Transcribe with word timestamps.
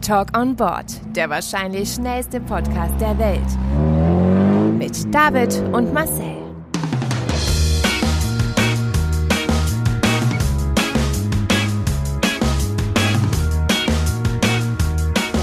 Talk 0.00 0.36
on 0.36 0.54
Board, 0.56 0.86
der 1.14 1.28
wahrscheinlich 1.28 1.92
schnellste 1.92 2.40
Podcast 2.40 2.94
der 3.00 3.18
Welt. 3.18 4.78
Mit 4.78 5.14
David 5.14 5.62
und 5.72 5.92
Marcel. 5.92 6.36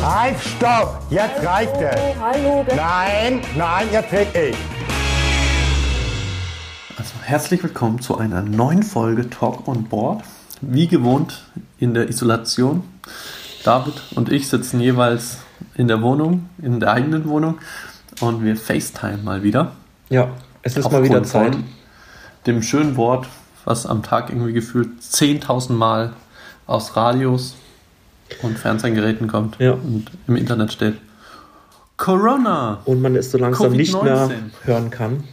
Halt, 0.04 0.36
stopp! 0.40 1.02
Jetzt 1.10 1.46
reicht 1.46 1.76
es! 1.78 2.00
Hallo, 2.20 2.66
Nein, 2.76 3.42
nein, 3.58 3.88
jetzt 3.92 4.12
red 4.12 4.28
ich! 4.36 4.56
Also 6.98 7.14
herzlich 7.24 7.62
willkommen 7.62 8.00
zu 8.02 8.18
einer 8.18 8.42
neuen 8.42 8.84
Folge 8.84 9.30
Talk 9.30 9.68
on 9.68 9.84
Board. 9.84 10.24
Wie 10.62 10.88
gewohnt 10.88 11.44
in 11.78 11.94
der 11.94 12.10
Isolation. 12.10 12.84
David 13.66 13.94
und 14.16 14.32
ich 14.32 14.48
sitzen 14.48 14.80
jeweils 14.80 15.38
in 15.76 15.88
der 15.88 16.02
Wohnung, 16.02 16.50
in 16.62 16.80
der 16.80 16.92
eigenen 16.92 17.28
Wohnung 17.28 17.58
und 18.22 18.44
wir 18.44 18.56
FaceTime 18.56 19.18
mal 19.23 19.42
wieder. 19.44 19.72
Ja, 20.10 20.30
es 20.62 20.78
ist 20.78 20.92
mal 20.92 21.04
wieder 21.04 21.23
Zeit. 21.23 21.58
Dem 22.46 22.62
schönen 22.62 22.96
Wort, 22.96 23.28
was 23.66 23.86
am 23.88 24.04
Tag 24.04 24.30
irgendwie 24.30 24.54
gefühlt 24.54 24.90
10.000 25.02 25.73
Mal 25.73 26.14
aus 26.68 26.96
Radios 26.96 27.56
und 28.44 28.58
Fernsehgeräten 28.59 29.28
kommt 29.28 29.58
Ja. 29.59 29.72
und 29.73 30.06
im 30.28 30.36
Internet 30.36 30.72
steht. 30.72 30.98
Corona! 31.98 32.80
Und 32.86 33.02
man 33.02 33.16
es 33.16 33.32
so 33.32 33.38
langsam 33.38 33.72
nicht 33.72 33.94
mehr 34.04 34.28
Covid-19. 34.28 34.34
hören 34.66 34.90
kann. 34.92 35.23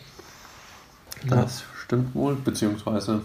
Das 1.29 1.65
stimmt 1.85 2.15
wohl, 2.15 2.37
beziehungsweise 2.37 3.21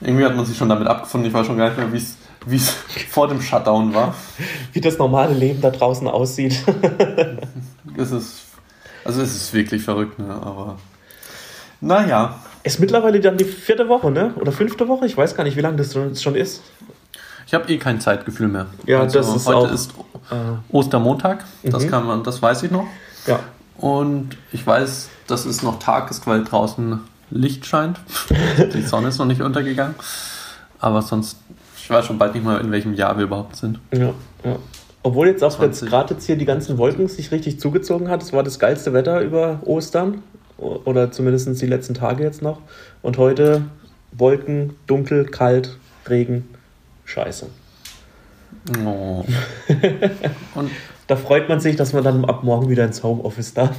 irgendwie 0.00 0.24
hat 0.24 0.36
man 0.36 0.44
sich 0.44 0.56
schon 0.58 0.68
damit 0.68 0.88
abgefunden. 0.88 1.28
Ich 1.28 1.34
weiß 1.34 1.46
schon 1.46 1.56
gar 1.56 1.68
nicht 1.68 1.78
mehr, 1.78 1.92
wie 1.92 1.96
es 1.96 2.16
wie 2.46 2.56
es 2.56 2.70
vor 3.10 3.28
dem 3.28 3.40
Shutdown 3.40 3.94
war. 3.94 4.14
Wie 4.72 4.80
das 4.80 4.98
normale 4.98 5.34
Leben 5.34 5.60
da 5.60 5.70
draußen 5.70 6.06
aussieht. 6.08 6.62
Es 7.96 8.10
ist, 8.10 8.32
also 9.04 9.22
es 9.22 9.36
ist 9.36 9.52
wirklich 9.54 9.82
verrückt, 9.84 10.18
ne? 10.18 10.26
aber 10.28 10.78
naja, 11.80 12.40
ist 12.64 12.80
mittlerweile 12.80 13.20
dann 13.20 13.36
die 13.36 13.44
vierte 13.44 13.88
Woche, 13.88 14.10
ne? 14.10 14.34
Oder 14.40 14.50
fünfte 14.50 14.88
Woche? 14.88 15.06
Ich 15.06 15.16
weiß 15.16 15.36
gar 15.36 15.44
nicht, 15.44 15.56
wie 15.56 15.60
lange 15.60 15.76
das 15.76 15.92
schon 15.92 16.34
ist. 16.34 16.62
ich 17.46 17.54
habe 17.54 17.70
eh 17.72 17.78
kein 17.78 18.00
Zeitgefühl 18.00 18.48
mehr. 18.48 18.66
Ja, 18.86 19.00
also 19.00 19.18
das 19.20 19.28
ist 19.36 19.46
heute 19.46 19.56
auch- 19.58 19.72
ist 19.72 19.92
Äh, 20.30 20.74
Ostermontag, 20.74 21.44
das 21.62 21.84
Mhm. 21.84 21.90
kann 21.90 22.06
man, 22.06 22.24
das 22.24 22.40
weiß 22.42 22.62
ich 22.64 22.70
noch. 22.70 22.86
ja. 23.26 23.38
Und 23.76 24.36
ich 24.52 24.66
weiß, 24.66 25.08
dass 25.26 25.44
es 25.44 25.62
noch 25.62 25.78
Tag 25.78 26.10
ist, 26.10 26.26
weil 26.26 26.42
draußen 26.44 27.00
Licht 27.30 27.66
scheint. 27.66 27.98
Die 28.74 28.82
Sonne 28.82 29.08
ist 29.08 29.18
noch 29.18 29.26
nicht 29.26 29.42
untergegangen. 29.42 29.94
Aber 30.80 31.02
sonst, 31.02 31.36
ich 31.84 31.90
weiß 31.90 32.06
schon 32.06 32.18
bald 32.18 32.34
nicht 32.34 32.44
mal, 32.44 32.60
in 32.62 32.72
welchem 32.72 32.94
Jahr 32.94 33.16
wir 33.16 33.24
überhaupt 33.24 33.56
sind. 33.56 33.78
ja, 33.92 34.14
ja. 34.42 34.56
Obwohl 35.02 35.28
jetzt 35.28 35.44
auch 35.44 35.60
jetzt 35.60 35.80
20. 35.80 35.88
gerade 35.90 36.14
jetzt 36.14 36.24
hier 36.24 36.36
die 36.36 36.46
ganzen 36.46 36.78
Wolken 36.78 37.08
sich 37.08 37.30
richtig 37.30 37.60
zugezogen 37.60 38.08
hat. 38.08 38.22
Es 38.22 38.32
war 38.32 38.42
das 38.42 38.58
geilste 38.58 38.94
Wetter 38.94 39.20
über 39.20 39.60
Ostern. 39.66 40.22
Oder 40.56 41.12
zumindest 41.12 41.60
die 41.60 41.66
letzten 41.66 41.92
Tage 41.92 42.24
jetzt 42.24 42.40
noch. 42.40 42.62
Und 43.02 43.18
heute 43.18 43.66
Wolken, 44.12 44.76
dunkel, 44.86 45.26
kalt, 45.26 45.76
Regen. 46.08 46.48
Scheiße. 47.04 47.48
Oh. 48.82 49.24
Und 50.54 50.70
Da 51.06 51.16
freut 51.16 51.50
man 51.50 51.60
sich, 51.60 51.76
dass 51.76 51.92
man 51.92 52.02
dann 52.02 52.24
ab 52.24 52.42
morgen 52.44 52.70
wieder 52.70 52.86
ins 52.86 53.02
Homeoffice 53.02 53.52
darf. 53.52 53.76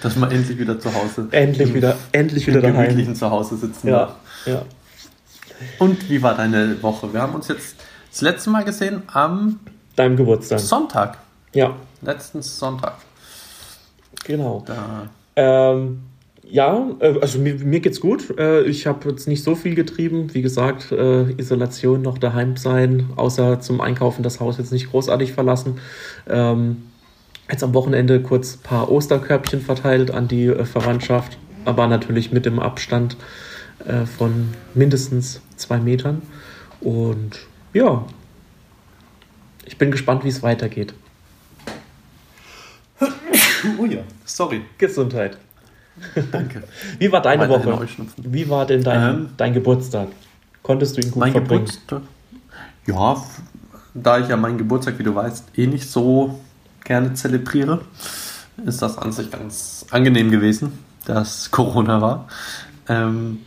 dass 0.00 0.16
wir 0.16 0.30
endlich 0.30 0.58
wieder 0.58 0.78
zu 0.78 0.94
Hause 0.94 1.28
endlich 1.30 1.74
wieder, 1.74 1.94
endlich 2.12 2.46
wieder 2.46 2.62
daheim. 2.62 2.84
gemütlichen 2.84 3.14
Zuhause 3.16 3.56
sitzen. 3.58 3.88
Ja, 3.88 4.16
ja. 4.46 4.62
Und 5.78 6.08
wie 6.10 6.22
war 6.22 6.34
deine 6.34 6.82
Woche? 6.82 7.12
Wir 7.12 7.22
haben 7.22 7.34
uns 7.34 7.48
jetzt 7.48 7.76
das 8.10 8.20
letzte 8.20 8.50
Mal 8.50 8.64
gesehen 8.64 9.02
am 9.08 9.60
Deinem 9.94 10.16
Geburtstag. 10.16 10.60
Sonntag. 10.60 11.18
Ja, 11.54 11.74
Letzten 12.02 12.42
Sonntag. 12.42 12.94
genau. 14.24 14.62
Da, 14.66 15.08
Ähm, 15.36 16.00
ja, 16.48 16.86
äh, 17.00 17.18
also 17.20 17.38
mir, 17.38 17.54
mir 17.56 17.80
geht's 17.80 18.00
gut. 18.00 18.38
Äh, 18.38 18.62
ich 18.62 18.86
habe 18.86 19.08
jetzt 19.10 19.26
nicht 19.26 19.42
so 19.42 19.54
viel 19.54 19.74
getrieben. 19.74 20.32
Wie 20.34 20.42
gesagt, 20.42 20.92
äh, 20.92 21.30
Isolation, 21.32 22.02
noch 22.02 22.18
daheim 22.18 22.56
sein, 22.56 23.10
außer 23.16 23.60
zum 23.60 23.80
Einkaufen 23.80 24.22
das 24.22 24.40
Haus 24.40 24.58
jetzt 24.58 24.72
nicht 24.72 24.90
großartig 24.90 25.32
verlassen. 25.32 25.78
Ähm, 26.28 26.84
jetzt 27.50 27.64
am 27.64 27.74
Wochenende 27.74 28.20
kurz 28.22 28.56
ein 28.56 28.62
paar 28.62 28.90
Osterkörbchen 28.90 29.60
verteilt 29.60 30.10
an 30.10 30.28
die 30.28 30.48
Verwandtschaft, 30.48 31.38
aber 31.64 31.86
natürlich 31.86 32.32
mit 32.32 32.44
dem 32.44 32.58
Abstand 32.58 33.16
von 34.18 34.48
mindestens 34.74 35.42
zwei 35.56 35.78
Metern. 35.78 36.22
Und 36.80 37.38
ja, 37.72 38.04
ich 39.64 39.78
bin 39.78 39.90
gespannt, 39.90 40.24
wie 40.24 40.28
es 40.28 40.42
weitergeht. 40.42 40.94
oh 43.78 43.84
ja, 43.84 44.00
sorry. 44.24 44.62
Gesundheit. 44.78 45.38
Danke. 46.30 46.62
Wie 46.98 47.10
war 47.10 47.22
deine 47.22 47.48
Woche? 47.48 47.88
Wie 48.18 48.48
war 48.48 48.66
denn 48.66 48.82
dein, 48.82 49.14
Ähm, 49.14 49.28
dein 49.36 49.54
Geburtstag? 49.54 50.08
Konntest 50.62 50.96
du 50.96 51.00
ihn 51.00 51.10
gut 51.10 51.20
Mein 51.20 51.32
verbringen? 51.32 51.64
Geburtstag. 51.64 52.02
Ja, 52.86 53.22
da 53.94 54.18
ich 54.18 54.28
ja 54.28 54.36
meinen 54.36 54.58
Geburtstag, 54.58 54.98
wie 54.98 55.02
du 55.02 55.14
weißt, 55.14 55.58
eh 55.58 55.66
nicht 55.66 55.88
so 55.90 56.38
gerne 56.84 57.14
zelebriere, 57.14 57.80
ist 58.64 58.82
das 58.82 58.98
an 58.98 59.12
sich 59.12 59.30
ganz 59.30 59.86
angenehm 59.90 60.30
gewesen, 60.30 60.78
dass 61.04 61.50
Corona 61.50 62.00
war. 62.00 62.28
Ähm, 62.88 63.40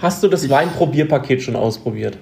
Hast 0.00 0.22
du 0.22 0.28
das 0.28 0.48
Weinprobierpaket 0.48 1.42
schon 1.42 1.56
ausprobiert? 1.56 2.18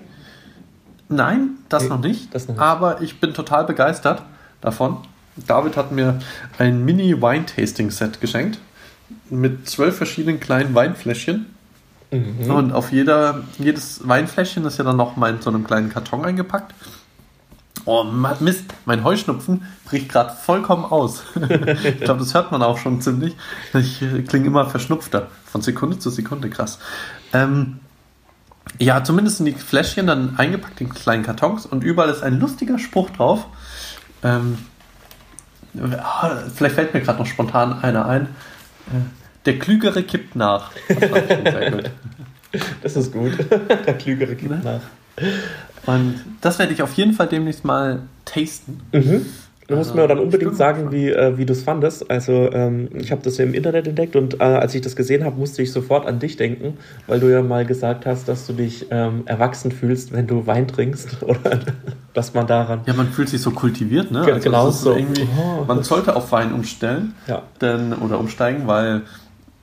Nein, 1.08 1.58
das 1.68 1.84
Nee, 1.84 1.88
noch 1.88 2.00
nicht. 2.00 2.34
das 2.34 2.46
noch 2.46 2.54
nicht. 2.54 2.62
Aber 2.62 3.00
ich 3.02 3.20
bin 3.20 3.34
total 3.34 3.64
begeistert 3.64 4.22
davon. 4.60 4.98
David 5.36 5.76
hat 5.76 5.92
mir 5.92 6.18
ein 6.58 6.84
Mini-Wine-Tasting-Set 6.84 8.20
geschenkt 8.20 8.58
mit 9.28 9.68
zwölf 9.68 9.96
verschiedenen 9.96 10.40
kleinen 10.40 10.74
Weinfläschchen. 10.74 11.46
Mhm. 12.10 12.50
Und 12.50 12.72
auf 12.72 12.92
jeder, 12.92 13.42
jedes 13.58 14.06
Weinfläschchen 14.06 14.64
ist 14.64 14.78
ja 14.78 14.84
dann 14.84 14.96
noch 14.96 15.16
mal 15.16 15.34
in 15.34 15.40
so 15.40 15.50
einem 15.50 15.64
kleinen 15.64 15.90
Karton 15.90 16.24
eingepackt. 16.24 16.74
Oh 17.86 18.04
Mist, 18.04 18.64
mein 18.84 19.04
Heuschnupfen 19.04 19.62
bricht 19.84 20.10
gerade 20.10 20.34
vollkommen 20.34 20.84
aus. 20.84 21.22
ich 21.84 22.00
glaube, 22.00 22.20
das 22.20 22.34
hört 22.34 22.52
man 22.52 22.62
auch 22.62 22.78
schon 22.78 23.00
ziemlich. 23.00 23.36
Ich 23.72 24.00
klinge 24.28 24.46
immer 24.48 24.68
verschnupfter. 24.68 25.28
Von 25.46 25.62
Sekunde 25.62 25.98
zu 25.98 26.10
Sekunde, 26.10 26.50
krass. 26.50 26.78
Ähm, 27.32 27.78
ja, 28.78 29.02
zumindest 29.04 29.38
sind 29.38 29.46
die 29.46 29.52
Fläschchen 29.52 30.06
dann 30.06 30.36
eingepackt 30.38 30.80
in 30.80 30.88
kleinen 30.91 31.22
Kartons 31.22 31.66
und 31.66 31.82
überall 31.84 32.08
ist 32.10 32.22
ein 32.22 32.38
lustiger 32.41 32.78
Spruch 32.78 33.10
drauf. 33.10 33.46
Ähm, 34.22 34.58
ah, 35.98 36.30
vielleicht 36.54 36.74
fällt 36.74 36.94
mir 36.94 37.00
gerade 37.00 37.18
noch 37.18 37.26
spontan 37.26 37.82
einer 37.82 38.06
ein. 38.06 38.22
Äh, 38.26 39.00
Der 39.46 39.58
Klügere 39.58 40.02
kippt 40.02 40.36
nach. 40.36 40.70
Das 40.88 40.98
fand 40.98 41.30
ich 41.30 41.36
schon 41.36 41.44
sehr 41.44 41.70
gut. 41.70 41.91
Das 42.82 42.96
ist 42.96 43.12
gut. 43.12 43.32
Der 43.86 43.94
Klügere 43.97 44.34
gibt 44.34 44.50
Ne? 44.50 44.60
nach. 44.64 44.80
Und 45.86 46.20
das 46.41 46.58
werde 46.58 46.72
ich 46.72 46.82
auf 46.82 46.94
jeden 46.94 47.12
Fall 47.12 47.28
demnächst 47.28 47.64
mal 47.64 48.02
tasten. 48.24 48.80
Mhm. 48.92 49.24
Du 49.70 49.76
musst 49.76 49.91
Also, 49.91 50.03
mir 50.03 50.08
dann 50.08 50.19
unbedingt 50.19 50.56
sagen, 50.56 50.91
wie, 50.92 51.08
äh, 51.08 51.38
wie 51.38 51.47
du 51.47 51.53
es 51.53 51.62
fandest. 51.62 52.10
Also, 52.10 52.50
ähm, 52.53 52.88
ich 52.94 53.10
habe 53.12 53.22
das 53.22 53.38
ja 53.38 53.44
im 53.44 53.54
Internet 53.54 53.86
entdeckt 53.88 54.16
und 54.16 54.41
äh, 54.41 54.44
als 54.44 54.75
ich 54.75 54.81
das 54.82 54.97
gesehen 54.97 55.25
habe, 55.25 55.38
musste 55.38 55.62
ich 55.62 55.72
sofort 55.72 56.06
an 56.06 56.19
dich 56.19 56.36
denken, 56.36 56.76
weil 57.06 57.20
du 57.20 57.28
ja 57.31 57.41
mal 57.42 57.64
gesagt 57.64 58.04
hast, 58.04 58.28
dass 58.28 58.47
du 58.47 58.53
dich 58.53 58.86
ähm, 58.91 59.22
erwachsen 59.26 59.72
fühlst, 59.72 60.12
wenn 60.12 60.26
du 60.26 60.47
Wein 60.47 60.66
trinkst. 60.69 61.22
Oder 61.22 61.60
dass 62.12 62.34
man 62.34 62.47
daran. 62.47 62.80
Ja, 62.86 62.92
man 62.94 63.09
fühlt 63.09 63.28
sich 63.28 63.41
so 63.41 63.53
kultiviert, 63.53 64.10
ne? 64.10 64.25
Ge- 64.26 64.41
genau 64.41 64.70
so. 64.70 64.94
Oh. 64.97 65.64
man 65.66 65.82
sollte 65.84 66.16
auf 66.16 66.32
Wein 66.32 66.53
umstellen 66.53 67.14
Ja. 67.28 67.42
denn, 67.60 67.92
oder 67.92 68.19
umsteigen, 68.19 68.66
weil 68.66 69.03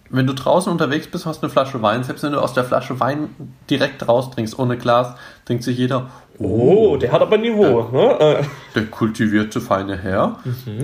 wenn 0.10 0.26
du 0.26 0.34
draußen 0.34 0.72
unterwegs 0.72 1.08
bist, 1.08 1.26
hast 1.26 1.44
eine 1.44 1.50
Flasche 1.50 1.82
Wein, 1.82 2.06
selbst 2.06 2.24
wenn 2.24 2.32
du 2.32 2.40
aus 2.40 2.54
der 2.54 2.64
Flasche 2.64 2.98
Wein 3.02 3.28
direkt 3.70 4.08
raustrinkst, 4.08 4.58
ohne 4.58 4.78
Glas, 4.78 5.16
denkt 5.50 5.64
sich 5.66 5.78
jeder, 5.78 6.10
Oh, 6.40 6.98
der 6.98 7.12
hat 7.12 7.22
aber 7.22 7.38
Niveau. 7.38 7.90
Ne? 7.92 8.20
Äh, 8.20 8.44
der 8.76 8.86
kultivierte 8.86 9.60
feine 9.60 9.98
Herr. 9.98 10.38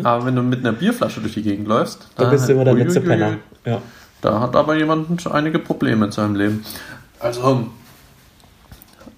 Aber 0.04 0.26
wenn 0.26 0.36
du 0.36 0.42
mit 0.42 0.60
einer 0.60 0.72
Bierflasche 0.72 1.22
durch 1.22 1.34
die 1.34 1.44
Gegend 1.44 1.68
läufst, 1.68 2.08
da 2.16 2.30
bist 2.30 2.48
du 2.48 2.54
immer 2.54 2.66
der 2.66 2.74
letzte 2.74 3.02
Penner. 3.02 3.38
Ja. 3.66 3.82
Da 4.22 4.40
hat 4.40 4.56
aber 4.56 4.76
jemand 4.76 5.28
einige 5.28 5.60
Probleme 5.60 6.06
in 6.06 6.12
seinem 6.12 6.36
Leben. 6.36 6.66
Also, 7.20 7.68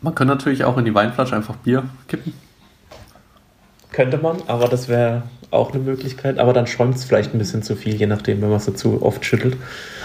man 0.02 0.16
kann 0.16 0.28
natürlich 0.28 0.64
auch 0.66 0.78
in 0.78 0.86
die 0.86 0.94
Weinflasche 0.94 1.36
einfach 1.36 1.56
Bier 1.58 1.84
kippen. 2.08 2.34
Könnte 3.92 4.18
man, 4.18 4.38
aber 4.48 4.68
das 4.68 4.90
wäre 4.90 5.24
auch 5.52 5.74
eine 5.74 5.82
Möglichkeit. 5.82 6.38
Aber 6.38 6.54
dann 6.54 6.68
schäumt 6.68 6.96
es 6.96 7.06
vielleicht 7.06 7.34
ein 7.34 7.38
bisschen 7.38 7.64
zu 7.64 7.76
viel, 7.76 7.96
je 7.96 8.08
nachdem, 8.08 8.42
wenn 8.42 8.50
man 8.50 8.58
es 8.58 8.66
so 8.66 8.74
zu 8.74 9.02
oft 9.02 9.24
schüttelt. 9.24 9.56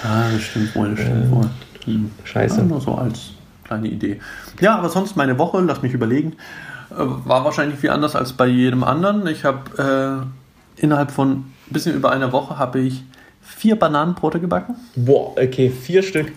Ah, 0.04 0.30
das 0.32 0.42
stimmt 0.42 0.76
wohl, 0.76 0.90
das 0.90 1.00
stimmt 1.00 1.30
wohl. 1.30 1.50
Hm. 1.86 2.10
Scheiße. 2.24 2.58
Ja, 2.58 2.62
nur 2.62 2.80
so 2.80 2.94
als 2.94 3.30
kleine 3.70 3.88
Idee. 3.88 4.20
Ja, 4.60 4.76
aber 4.76 4.88
sonst 4.88 5.16
meine 5.16 5.38
Woche, 5.38 5.60
lass 5.60 5.80
mich 5.82 5.92
überlegen, 5.92 6.32
äh, 6.90 6.94
war 6.98 7.44
wahrscheinlich 7.44 7.78
viel 7.78 7.90
anders 7.90 8.16
als 8.16 8.32
bei 8.32 8.46
jedem 8.46 8.82
anderen. 8.82 9.26
Ich 9.28 9.44
habe 9.44 10.26
äh, 10.76 10.82
innerhalb 10.82 11.12
von 11.12 11.30
ein 11.30 11.44
bisschen 11.68 11.94
über 11.94 12.10
einer 12.10 12.32
Woche 12.32 12.58
habe 12.58 12.80
ich 12.80 13.04
vier 13.42 13.78
Bananenbrote 13.78 14.40
gebacken. 14.40 14.74
Boah, 14.96 15.30
okay, 15.40 15.70
vier 15.70 16.02
Stück. 16.02 16.32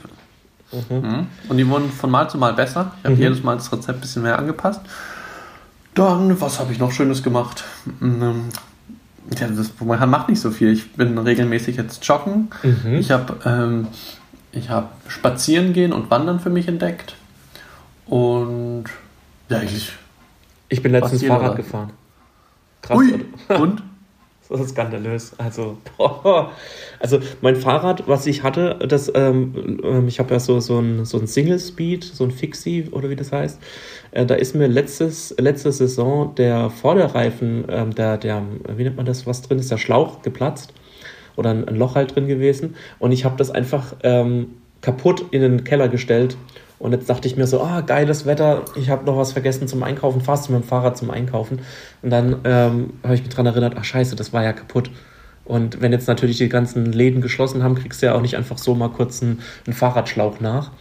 Mhm. 0.89 1.27
Und 1.49 1.57
die 1.57 1.67
wurden 1.67 1.91
von 1.91 2.09
Mal 2.11 2.29
zu 2.29 2.37
Mal 2.37 2.53
besser. 2.53 2.91
Ich 2.99 3.05
habe 3.05 3.15
Mhm. 3.15 3.21
jedes 3.21 3.43
Mal 3.43 3.55
das 3.55 3.71
Rezept 3.71 3.97
ein 3.97 4.01
bisschen 4.01 4.21
mehr 4.23 4.37
angepasst. 4.37 4.81
Dann, 5.95 6.39
was 6.41 6.59
habe 6.59 6.71
ich 6.71 6.79
noch 6.79 6.91
Schönes 6.91 7.23
gemacht? 7.23 7.63
Ähm, 8.01 8.49
Ja, 9.39 9.47
das, 9.47 9.71
man 9.79 10.09
macht 10.09 10.27
nicht 10.29 10.41
so 10.41 10.51
viel. 10.51 10.71
Ich 10.73 10.91
bin 10.93 11.17
regelmäßig 11.17 11.77
jetzt 11.77 12.05
joggen. 12.05 12.49
Mhm. 12.61 12.95
Ich 12.95 13.09
habe 13.09 13.37
ähm, 13.45 13.87
ich 14.51 14.69
hab 14.69 14.91
Spazieren 15.07 15.71
gehen 15.73 15.93
und 15.93 16.11
Wandern 16.11 16.39
für 16.41 16.49
mich 16.49 16.67
entdeckt. 16.67 17.15
Und 18.05 18.85
ja, 19.49 19.57
eigentlich. 19.57 19.91
Ich 20.69 20.81
bin 20.81 20.91
letztens 20.91 21.23
Fahrrad 21.23 21.51
oder? 21.51 21.55
gefahren. 21.55 21.91
Krass. 22.81 22.97
Ui, 22.97 23.25
und? 23.59 23.83
Das 24.49 24.59
ist 24.59 24.69
skandalös. 24.71 25.33
Also, 25.39 25.77
boah. 25.97 26.51
also 26.99 27.19
mein 27.41 27.55
Fahrrad, 27.55 28.07
was 28.07 28.27
ich 28.27 28.43
hatte, 28.43 28.77
das, 28.87 29.11
ähm, 29.15 29.79
ähm, 29.83 30.07
ich 30.07 30.19
habe 30.19 30.33
ja 30.33 30.39
so, 30.39 30.59
so 30.59 30.79
ein, 30.79 31.05
so 31.05 31.17
ein 31.17 31.25
Single 31.27 31.59
Speed, 31.59 32.03
so 32.03 32.23
ein 32.23 32.31
Fixie 32.31 32.87
oder 32.91 33.09
wie 33.09 33.15
das 33.15 33.31
heißt. 33.31 33.59
Äh, 34.11 34.25
da 34.25 34.35
ist 34.35 34.53
mir 34.53 34.67
letztes, 34.67 35.33
letzte 35.39 35.71
Saison 35.71 36.35
der 36.35 36.69
Vorderreifen, 36.69 37.65
ähm, 37.69 37.95
der, 37.95 38.17
der, 38.17 38.43
wie 38.75 38.83
nennt 38.83 38.97
man 38.97 39.05
das, 39.05 39.25
was 39.25 39.41
drin 39.41 39.57
ist, 39.57 39.71
der 39.71 39.77
Schlauch 39.77 40.21
geplatzt 40.21 40.73
oder 41.35 41.49
ein, 41.49 41.67
ein 41.67 41.75
Loch 41.75 41.95
halt 41.95 42.15
drin 42.15 42.27
gewesen. 42.27 42.75
Und 42.99 43.11
ich 43.11 43.25
habe 43.25 43.37
das 43.37 43.49
einfach 43.49 43.95
ähm, 44.03 44.49
kaputt 44.83 45.25
in 45.31 45.41
den 45.41 45.63
Keller 45.63 45.87
gestellt. 45.87 46.37
Und 46.77 46.91
jetzt 46.91 47.09
dachte 47.09 47.27
ich 47.27 47.37
mir 47.37 47.47
so, 47.47 47.61
ah, 47.61 47.81
geiles 47.81 48.25
Wetter, 48.25 48.65
ich 48.75 48.89
habe 48.89 49.05
noch 49.05 49.17
was 49.17 49.31
vergessen 49.31 49.67
zum 49.67 49.81
Einkaufen, 49.83 50.21
fahrst 50.21 50.47
du 50.47 50.51
mit 50.53 50.63
dem 50.63 50.67
Fahrrad 50.67 50.97
zum 50.97 51.09
Einkaufen. 51.09 51.61
Und 52.01 52.09
dann 52.09 52.41
ähm, 52.43 52.93
habe 53.03 53.15
ich 53.15 53.21
mich 53.21 53.29
daran 53.29 53.45
erinnert, 53.45 53.75
ach 53.79 53.85
scheiße, 53.85 54.15
das 54.15 54.33
war 54.33 54.43
ja 54.43 54.53
kaputt. 54.53 54.91
Und 55.45 55.81
wenn 55.81 55.91
jetzt 55.91 56.07
natürlich 56.07 56.37
die 56.37 56.49
ganzen 56.49 56.91
Läden 56.91 57.21
geschlossen 57.21 57.63
haben, 57.63 57.75
kriegst 57.75 58.01
du 58.01 58.07
ja 58.07 58.15
auch 58.15 58.21
nicht 58.21 58.35
einfach 58.35 58.57
so 58.57 58.75
mal 58.75 58.89
kurz 58.89 59.21
einen, 59.21 59.41
einen 59.65 59.73
Fahrradschlauch 59.73 60.41
nach. 60.41 60.71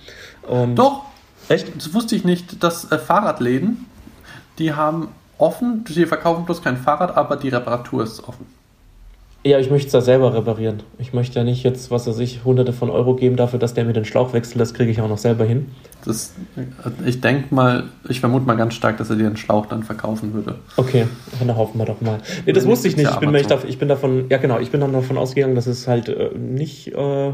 Und 0.43 0.77
Doch, 0.77 1.03
Echt? 1.49 1.69
das 1.77 1.95
wusste 1.95 2.17
ich 2.17 2.25
nicht, 2.25 2.63
dass 2.63 2.91
äh, 2.91 2.99
Fahrradläden, 2.99 3.87
die 4.59 4.73
haben 4.73 5.09
offen, 5.39 5.85
die 5.85 6.07
verkaufen 6.07 6.45
bloß 6.45 6.63
kein 6.63 6.77
Fahrrad, 6.77 7.17
aber 7.17 7.37
die 7.37 7.49
Reparatur 7.49 8.03
ist 8.03 8.27
offen. 8.27 8.47
Ja, 9.44 9.59
ich 9.59 9.71
möchte 9.71 9.87
es 9.87 9.93
da 9.93 10.00
selber 10.00 10.33
reparieren. 10.35 10.85
Ich 10.99 11.12
möchte 11.12 11.37
ja 11.41 11.44
nicht 11.44 11.65
jetzt, 11.65 11.91
was 11.91 12.06
weiß 12.06 12.21
ich, 12.21 12.44
hunderte 12.44 12.73
von 12.73 12.91
Euro 12.91 13.17
geben 13.17 13.35
dafür, 13.35 13.59
dass 13.59 13.75
der 13.75 13.85
mir 13.85 13.93
den 13.93 14.05
Schlauch 14.05 14.33
wechselt. 14.33 14.61
Das 14.61 14.73
kriege 14.73 14.91
ich 14.93 15.00
auch 15.00 15.09
noch 15.09 15.19
selber 15.19 15.44
hin. 15.44 15.67
Das, 16.05 16.33
ich 17.05 17.21
denke 17.21 17.53
mal, 17.53 17.85
ich 18.09 18.21
vermute 18.21 18.47
mal 18.47 18.56
ganz 18.56 18.75
stark, 18.75 18.99
dass 18.99 19.11
er 19.11 19.17
dir 19.17 19.27
einen 19.27 19.37
Schlauch 19.37 19.67
dann 19.67 19.83
verkaufen 19.83 20.33
würde. 20.33 20.55
Okay, 20.77 21.06
dann 21.41 21.56
hoffen 21.56 21.77
wir 21.79 21.87
doch 21.87 22.00
mal. 22.00 22.19
Nee, 22.47 22.53
das 22.53 22.67
wusste 22.67 22.87
ich 22.87 22.97
nicht, 22.97 23.11
Ich 23.11 23.19
bin, 23.19 23.33
dav- 23.35 23.65
ich 23.67 23.79
bin 23.79 23.89
davon, 23.89 24.27
ja 24.31 24.39
genau, 24.39 24.61
ich 24.61 24.71
bin 24.71 24.81
dann 24.81 24.93
davon 24.93 25.19
ausgegangen, 25.19 25.56
dass 25.56 25.67
es 25.67 25.89
halt 25.89 26.09
äh, 26.09 26.31
nicht 26.39 26.94
äh, 26.94 27.33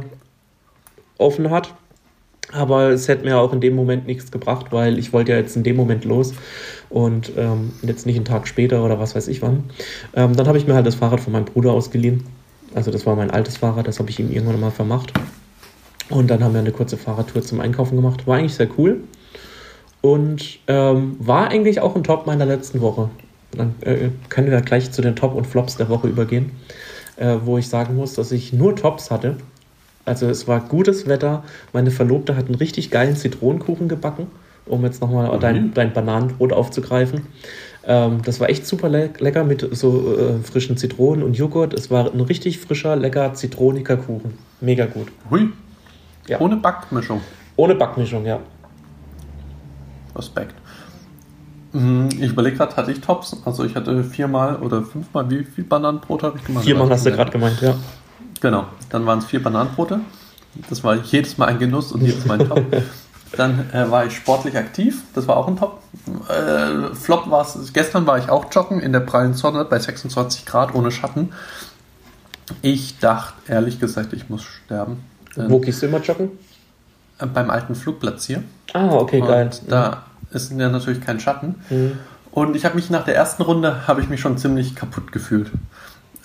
offen 1.19 1.51
hat. 1.51 1.75
Aber 2.53 2.89
es 2.89 3.09
hätte 3.09 3.25
mir 3.25 3.39
auch 3.39 3.53
in 3.53 3.61
dem 3.61 3.75
Moment 3.75 4.07
nichts 4.07 4.31
gebracht, 4.31 4.67
weil 4.71 4.99
ich 4.99 5.13
wollte 5.13 5.33
ja 5.33 5.39
jetzt 5.39 5.57
in 5.57 5.65
dem 5.65 5.77
Moment 5.77 6.05
los 6.05 6.33
und 6.89 7.33
ähm, 7.37 7.73
jetzt 7.83 8.07
nicht 8.07 8.17
einen 8.17 8.25
Tag 8.25 8.49
später 8.49 8.83
oder 8.85 8.99
was 8.99 9.15
weiß 9.15 9.29
ich 9.29 9.43
wann. 9.43 9.65
Ähm, 10.15 10.35
dann 10.35 10.47
habe 10.47 10.57
ich 10.57 10.67
mir 10.67 10.75
halt 10.75 10.87
das 10.87 10.95
Fahrrad 10.95 11.21
von 11.21 11.33
meinem 11.33 11.45
Bruder 11.45 11.73
ausgeliehen. 11.73 12.25
Also 12.75 12.91
das 12.91 13.05
war 13.05 13.17
mein 13.17 13.31
altes 13.31 13.59
Fahrrad, 13.59 13.87
das 13.87 13.99
habe 13.99 14.11
ich 14.11 14.19
ihm 14.19 14.31
irgendwann 14.31 14.61
mal 14.61 14.71
vermacht. 14.71 15.13
Und 16.11 16.31
dann 16.31 16.43
haben 16.43 16.55
wir 16.55 16.61
eine 16.61 16.73
kurze 16.73 16.97
Fahrradtour 16.97 17.43
zum 17.43 17.61
Einkaufen 17.61 17.97
gemacht. 17.97 18.27
War 18.27 18.39
eigentlich 18.39 18.55
sehr 18.55 18.69
cool. 18.79 19.01
Und 20.01 20.61
ähm, 20.69 21.17
war 21.19 21.49
eigentlich 21.49 21.81
auch 21.81 21.97
ein 21.97 22.05
Top 22.05 22.27
meiner 22.27 22.47
letzten 22.47 22.81
Woche. 22.81 23.11
Dann 23.53 23.75
äh, 23.81 24.11
können 24.29 24.51
wir 24.51 24.61
gleich 24.61 24.91
zu 24.91 25.03
den 25.03 25.17
Top 25.17 25.35
und 25.35 25.47
Flops 25.47 25.77
der 25.77 25.89
Woche 25.89 26.09
übergehen, 26.09 26.53
äh, 27.17 27.37
wo 27.45 27.59
ich 27.59 27.69
sagen 27.69 27.97
muss, 27.97 28.15
dass 28.15 28.33
ich 28.33 28.53
nur 28.53 28.77
Tops 28.77 29.11
hatte. 29.11 29.37
Also 30.09 30.27
es 30.27 30.49
war 30.49 30.61
gutes 30.61 31.07
Wetter. 31.07 31.43
Meine 31.73 31.91
Verlobte 31.91 32.37
hat 32.37 32.47
einen 32.47 32.55
richtig 32.57 32.91
geilen 32.91 33.15
Zitronenkuchen 33.17 33.89
gebacken, 33.89 34.27
um 34.67 34.85
jetzt 34.85 35.01
nochmal 35.01 35.35
Mhm. 35.37 35.41
dein, 35.41 35.75
dein 35.75 35.93
Bananenbrot 35.93 36.53
aufzugreifen. 36.53 37.27
Ähm, 37.85 38.21
das 38.25 38.41
war 38.41 38.51
echt 38.51 38.67
super 38.67 38.89
le 38.89 39.11
lecker 39.19 39.45
mit 39.45 39.67
so 39.77 40.17
äh, 40.19 40.43
frischen 40.43 40.77
Zitronen 40.77 41.23
und 41.23 41.35
Joghurt. 41.37 41.73
Es 41.75 41.91
war 41.91 42.13
ein 42.13 42.21
richtig 42.21 42.59
frischer, 42.59 42.97
lecker 42.97 43.35
zitroniger 43.35 43.97
Kuchen. 43.97 44.35
Mega 44.61 44.87
gut. 44.87 45.09
Hui. 45.31 45.49
Ja. 46.27 46.41
Ohne 46.41 46.57
Backmischung. 46.57 47.21
Ohne 47.57 47.75
Backmischung, 47.75 48.27
ja. 48.27 48.41
Respekt. 50.15 50.55
Hm, 51.73 52.09
Ich 52.21 52.31
überlege 52.33 52.57
gerade, 52.57 52.77
hatte 52.77 52.91
ich 52.93 53.01
Tops? 53.01 53.37
Also 53.45 53.65
ich 53.65 53.75
hatte 53.75 54.03
viermal 54.05 54.57
oder 54.57 54.83
fünfmal, 54.83 55.31
wie 55.31 55.45
viel 55.45 55.65
Bananenbrot 55.65 56.23
habe 56.23 56.39
ich 56.39 56.45
gemacht? 56.45 56.65
Viermal 56.65 56.89
hast 56.91 57.07
du 57.07 57.13
gerade 57.13 57.31
gemeint, 57.31 57.61
ja. 57.61 57.75
Genau, 58.41 58.67
dann 58.91 59.07
waren 59.07 59.19
es 59.19 59.27
vier 59.27 59.43
Bananenbrote. 59.43 60.01
Das 60.69 60.83
war 60.85 60.97
jedes 60.97 61.39
Mal 61.39 61.47
ein 61.47 61.59
Genuss 61.59 61.93
und 61.93 62.03
jedes 62.03 62.25
Mal 62.25 62.41
ein 62.41 62.49
Top. 62.49 62.65
Dann 63.37 63.71
äh, 63.73 63.91
war 63.91 64.07
ich 64.07 64.17
sportlich 64.17 64.57
aktiv, 64.57 65.03
das 65.15 65.29
war 65.29 65.37
auch 65.37 65.49
ein 65.49 65.57
Top. 65.59 65.83
Äh, 66.31 66.95
Flop 66.95 67.31
war 67.31 67.43
es, 67.43 67.73
gestern 67.75 68.07
war 68.07 68.17
ich 68.19 68.31
auch 68.31 68.47
joggen 68.51 68.81
in 68.81 68.93
der 68.93 69.01
prallen 69.01 69.35
Sonne 69.35 69.67
bei 69.67 69.79
26 69.79 70.47
Grad 70.47 70.75
ohne 70.75 70.91
Schatten. 70.91 71.33
Ich 72.63 72.99
dachte 72.99 73.35
ehrlich 73.53 73.79
gesagt, 73.79 74.15
ich 74.15 74.31
muss 74.31 74.45
sterben. 74.45 75.05
Denn, 75.37 75.51
Wo 75.51 75.59
gehst 75.59 75.83
du 75.83 75.87
immer 75.87 76.01
joggen? 76.01 76.31
äh, 77.19 77.27
beim 77.27 77.51
alten 77.51 77.75
Flugplatz 77.75 78.27
hier. 78.27 78.43
Ah, 78.73 78.93
okay, 78.93 79.21
geil. 79.21 79.47
Und 79.47 79.71
da 79.71 80.05
ist 80.31 80.51
ja 80.53 80.69
natürlich 80.69 81.01
kein 81.01 81.21
Schatten. 81.21 81.57
Mhm. 81.71 81.99
Und 82.31 82.57
ich 82.57 82.65
habe 82.65 82.77
mich 82.77 82.91
nach 82.91 83.05
der 83.05 83.17
ersten 83.17 83.43
Runde 83.43 83.87
habe 83.87 84.01
ich 84.01 84.09
mich 84.09 84.21
schon 84.21 84.39
ziemlich 84.39 84.75
kaputt 84.75 85.13
gefühlt. 85.13 85.51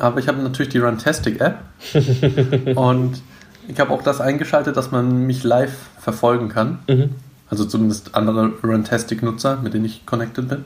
Aber 0.03 0.19
ich 0.19 0.27
habe 0.27 0.41
natürlich 0.41 0.73
die 0.73 0.79
Runtastic 0.79 1.39
App 1.39 1.59
und 2.77 3.21
ich 3.69 3.79
habe 3.79 3.91
auch 3.91 4.01
das 4.01 4.19
eingeschaltet, 4.19 4.75
dass 4.75 4.91
man 4.91 5.25
mich 5.25 5.45
live 5.45 5.73
verfolgen 5.97 6.50
kann. 6.50 6.79
Mhm. 6.89 7.11
Also 7.50 7.63
zumindest 7.63 8.13
andere 8.13 8.51
Runtastic-Nutzer, 8.61 9.59
mit 9.63 9.73
denen 9.73 9.85
ich 9.85 10.05
connected 10.05 10.50
bin. 10.50 10.65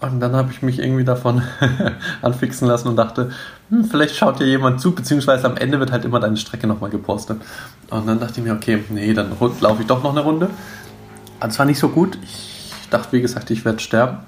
Und 0.00 0.18
dann 0.18 0.34
habe 0.34 0.50
ich 0.50 0.62
mich 0.62 0.80
irgendwie 0.80 1.04
davon 1.04 1.42
anfixen 2.22 2.66
lassen 2.66 2.88
und 2.88 2.96
dachte, 2.96 3.30
hm, 3.70 3.84
vielleicht 3.84 4.16
schaut 4.16 4.38
hier 4.38 4.48
jemand 4.48 4.80
zu, 4.80 4.92
beziehungsweise 4.92 5.46
am 5.46 5.56
Ende 5.56 5.78
wird 5.78 5.92
halt 5.92 6.04
immer 6.04 6.18
deine 6.18 6.36
Strecke 6.36 6.66
nochmal 6.66 6.90
gepostet. 6.90 7.40
Und 7.90 8.08
dann 8.08 8.18
dachte 8.18 8.40
ich 8.40 8.44
mir, 8.44 8.54
okay, 8.54 8.82
nee, 8.88 9.14
dann 9.14 9.36
laufe 9.60 9.82
ich 9.82 9.86
doch 9.86 10.02
noch 10.02 10.10
eine 10.10 10.22
Runde. 10.22 10.50
Also 11.38 11.52
es 11.52 11.58
war 11.60 11.66
nicht 11.66 11.78
so 11.78 11.90
gut. 11.90 12.18
Ich 12.24 12.88
dachte, 12.90 13.12
wie 13.12 13.20
gesagt, 13.20 13.52
ich 13.52 13.64
werde 13.64 13.78
sterben. 13.78 14.18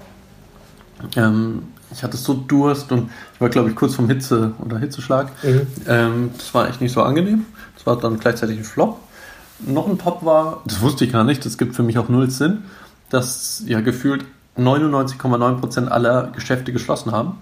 Ähm, 1.17 1.63
ich 1.91 2.03
hatte 2.03 2.17
so 2.17 2.33
Durst 2.33 2.91
und 2.91 3.09
ich 3.33 3.41
war, 3.41 3.49
glaube 3.49 3.69
ich, 3.69 3.75
kurz 3.75 3.95
vom 3.95 4.07
Hitze 4.07 4.53
oder 4.63 4.77
Hitzeschlag. 4.77 5.31
Mhm. 5.43 5.67
Ähm, 5.87 6.31
das 6.37 6.53
war 6.53 6.69
echt 6.69 6.81
nicht 6.81 6.93
so 6.93 7.03
angenehm. 7.03 7.45
Das 7.75 7.85
war 7.85 7.99
dann 7.99 8.19
gleichzeitig 8.19 8.57
ein 8.57 8.63
Flop. 8.63 8.99
Noch 9.59 9.87
ein 9.87 9.97
Top 9.97 10.25
war, 10.25 10.61
das 10.65 10.81
wusste 10.81 11.05
ich 11.05 11.11
gar 11.11 11.23
nicht, 11.23 11.45
das 11.45 11.57
gibt 11.57 11.75
für 11.75 11.83
mich 11.83 11.99
auch 11.99 12.09
null 12.09 12.31
Sinn, 12.31 12.63
dass 13.09 13.63
ja 13.67 13.81
gefühlt 13.81 14.25
99,9% 14.57 15.87
aller 15.87 16.31
Geschäfte 16.33 16.73
geschlossen 16.73 17.11
haben, 17.11 17.37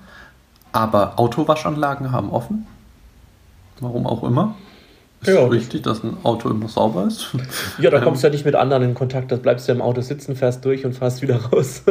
aber 0.72 1.18
Autowaschanlagen 1.18 2.12
haben 2.12 2.30
offen. 2.30 2.68
Warum 3.80 4.06
auch 4.06 4.24
immer. 4.24 4.56
Ist 5.22 5.30
Ja, 5.30 5.52
wichtig, 5.52 5.84
dass 5.84 6.04
ein 6.04 6.18
Auto 6.24 6.50
immer 6.50 6.68
sauber 6.68 7.06
ist. 7.06 7.30
Ja, 7.80 7.90
da 7.90 8.00
kommst 8.00 8.24
du 8.24 8.28
ja 8.28 8.32
nicht 8.32 8.46
mit 8.46 8.56
anderen 8.56 8.84
in 8.84 8.94
Kontakt. 8.94 9.32
Da 9.32 9.36
bleibst 9.36 9.68
du 9.68 9.72
ja 9.72 9.76
im 9.76 9.82
Auto 9.82 10.02
sitzen, 10.02 10.36
fährst 10.36 10.64
durch 10.64 10.86
und 10.86 10.94
fährst 10.94 11.22
wieder 11.22 11.38
raus. 11.46 11.84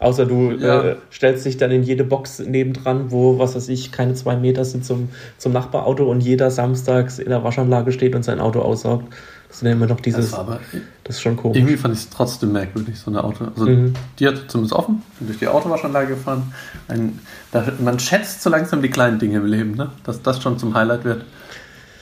Außer 0.00 0.24
du 0.26 0.52
Ja. 0.52 0.82
äh, 0.82 0.96
stellst 1.12 1.44
dich 1.44 1.58
dann 1.58 1.70
in 1.70 1.82
jede 1.82 2.04
Box 2.04 2.38
nebendran, 2.40 3.10
wo, 3.10 3.38
was 3.38 3.54
weiß 3.54 3.68
ich, 3.68 3.92
keine 3.92 4.14
zwei 4.14 4.34
Meter 4.34 4.64
sind 4.64 4.84
zum, 4.84 5.10
zum 5.38 5.52
Nachbarauto 5.52 6.10
und 6.10 6.22
jeder 6.22 6.50
samstags 6.50 7.18
in 7.18 7.28
der 7.28 7.44
Waschanlage 7.44 7.92
steht 7.92 8.14
und 8.14 8.22
sein 8.24 8.40
Auto 8.40 8.60
aussaugt. 8.60 9.12
Das 9.48 9.58
sind 9.58 9.66
ja 9.68 9.74
immer 9.74 9.86
noch 9.86 10.00
dieses, 10.00 10.30
Das 10.30 10.38
aber 10.38 10.60
das 11.04 11.16
ist 11.16 11.22
schon 11.22 11.36
komisch. 11.36 11.58
irgendwie 11.58 11.76
fand 11.76 11.92
ich 11.94 12.00
es 12.00 12.08
trotzdem 12.08 12.52
merkwürdig, 12.52 12.98
so 12.98 13.10
eine 13.10 13.22
Auto. 13.22 13.44
Also 13.44 13.66
Mhm. 13.66 13.94
die 14.18 14.26
hat 14.26 14.44
zumindest 14.48 14.72
offen, 14.74 15.02
bin 15.18 15.26
durch 15.28 15.38
die 15.38 15.48
Autowaschanlage 15.48 16.14
gefahren. 16.14 16.52
Ein, 16.88 17.18
da, 17.52 17.64
man 17.80 17.98
schätzt 17.98 18.42
so 18.42 18.48
langsam 18.48 18.80
die 18.80 18.90
kleinen 18.90 19.18
Dinge 19.18 19.36
im 19.38 19.46
Leben, 19.46 19.72
ne? 19.74 19.90
dass 20.04 20.22
das 20.22 20.40
schon 20.40 20.58
zum 20.58 20.74
Highlight 20.74 21.04
wird. 21.04 21.24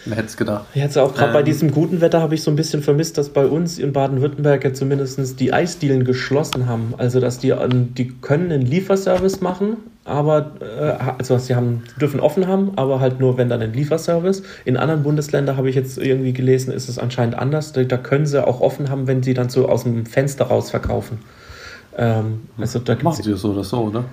Wer 0.09 0.17
hätte 0.17 0.29
es 0.29 0.37
gedacht? 0.37 0.65
Jetzt 0.75 0.97
auch 0.99 1.15
gerade 1.15 1.33
bei 1.33 1.41
Ähm. 1.41 1.45
diesem 1.45 1.71
guten 1.71 2.01
Wetter 2.01 2.21
habe 2.21 2.35
ich 2.35 2.43
so 2.43 2.51
ein 2.51 2.57
bisschen 2.57 2.83
vermisst, 2.83 3.19
dass 3.19 3.29
bei 3.29 3.47
uns 3.47 3.79
in 3.79 3.93
Baden-Württemberg 3.93 4.65
ja 4.65 4.73
zumindest 4.73 5.39
die 5.39 5.53
Eisdielen 5.53 6.05
geschlossen 6.05 6.67
haben. 6.67 6.95
Also 6.99 7.21
dass 7.21 7.39
die, 7.39 7.53
an- 7.53 7.95
die 7.95 8.09
können 8.21 8.51
einen 8.51 8.63
Lieferservice 8.63 9.41
machen, 9.41 9.77
aber 10.05 10.53
äh, 10.61 11.13
also 11.19 11.37
sie 11.39 11.55
haben, 11.55 11.83
dürfen 12.01 12.21
offen 12.21 12.47
haben, 12.47 12.73
aber 12.77 13.01
halt 13.01 13.21
nur 13.21 13.37
wenn 13.37 13.49
dann 13.51 13.61
ein 13.61 13.73
Lieferservice. 13.75 14.43
In 14.65 14.77
anderen 14.79 15.03
Bundesländern 15.03 15.57
habe 15.57 15.69
ich 15.69 15.77
jetzt 15.77 15.99
irgendwie 15.99 16.33
gelesen, 16.33 16.73
ist 16.73 16.89
es 16.89 16.99
anscheinend 16.99 17.37
anders. 17.39 17.73
Da, 17.73 17.85
können 17.85 18.25
sie 18.27 18.45
auch 18.47 18.61
offen 18.61 18.89
haben, 18.91 19.07
wenn 19.07 19.23
sie 19.23 19.35
dann 19.35 19.51
so 19.51 19.69
aus 19.69 19.83
dem 19.85 20.07
Fenster 20.07 20.47
raus 20.47 20.71
verkaufen. 20.71 21.19
Ähm, 21.97 22.43
also 22.57 22.79
da 22.79 22.97
Machen 23.03 23.23
sie 23.23 23.33
es 23.33 23.43
so 23.43 23.51
oder 23.51 23.65
so, 23.65 23.79
oder? 23.79 24.05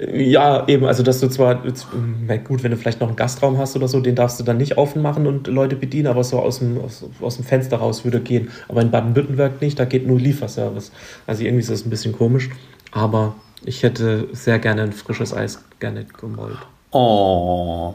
Ja, 0.00 0.66
eben, 0.68 0.86
also 0.86 1.02
dass 1.02 1.18
du 1.18 1.28
zwar, 1.28 1.56
gut, 1.56 2.62
wenn 2.62 2.70
du 2.70 2.76
vielleicht 2.76 3.00
noch 3.00 3.08
einen 3.08 3.16
Gastraum 3.16 3.58
hast 3.58 3.74
oder 3.74 3.88
so, 3.88 4.00
den 4.00 4.14
darfst 4.14 4.38
du 4.38 4.44
dann 4.44 4.56
nicht 4.56 4.78
offen 4.78 5.02
machen 5.02 5.26
und 5.26 5.48
Leute 5.48 5.74
bedienen, 5.74 6.06
aber 6.06 6.22
so 6.22 6.38
aus 6.38 6.60
dem, 6.60 6.80
aus, 6.80 7.04
aus 7.20 7.36
dem 7.36 7.44
Fenster 7.44 7.78
raus 7.78 8.04
würde 8.04 8.20
gehen. 8.20 8.50
Aber 8.68 8.80
in 8.80 8.92
Baden-Württemberg 8.92 9.60
nicht, 9.60 9.78
da 9.78 9.84
geht 9.84 10.06
nur 10.06 10.18
Lieferservice. 10.20 10.92
Also 11.26 11.42
irgendwie 11.42 11.62
ist 11.62 11.70
das 11.70 11.84
ein 11.84 11.90
bisschen 11.90 12.12
komisch, 12.12 12.48
aber 12.92 13.34
ich 13.64 13.82
hätte 13.82 14.28
sehr 14.32 14.60
gerne 14.60 14.82
ein 14.82 14.92
frisches 14.92 15.34
Eis 15.34 15.64
gerne 15.80 16.04
gemollt. 16.04 16.58
Oh. 16.92 17.94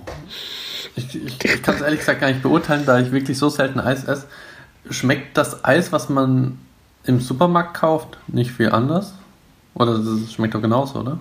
Ich, 0.95 1.15
ich, 1.15 1.43
ich 1.43 1.63
kann 1.63 1.75
es 1.75 1.81
ehrlich 1.81 1.99
gesagt 1.99 2.19
gar 2.19 2.27
nicht 2.27 2.41
beurteilen, 2.41 2.83
da 2.85 2.99
ich 2.99 3.11
wirklich 3.11 3.37
so 3.37 3.47
selten 3.47 3.79
Eis 3.79 4.03
esse. 4.03 4.25
Schmeckt 4.89 5.37
das 5.37 5.63
Eis, 5.63 5.93
was 5.93 6.09
man 6.09 6.59
im 7.05 7.21
Supermarkt 7.21 7.75
kauft, 7.75 8.17
nicht 8.27 8.51
viel 8.51 8.69
anders? 8.69 9.13
Oder 9.73 9.97
das 9.97 10.33
schmeckt 10.33 10.53
doch 10.53 10.61
genauso, 10.61 10.99
oder? 10.99 11.19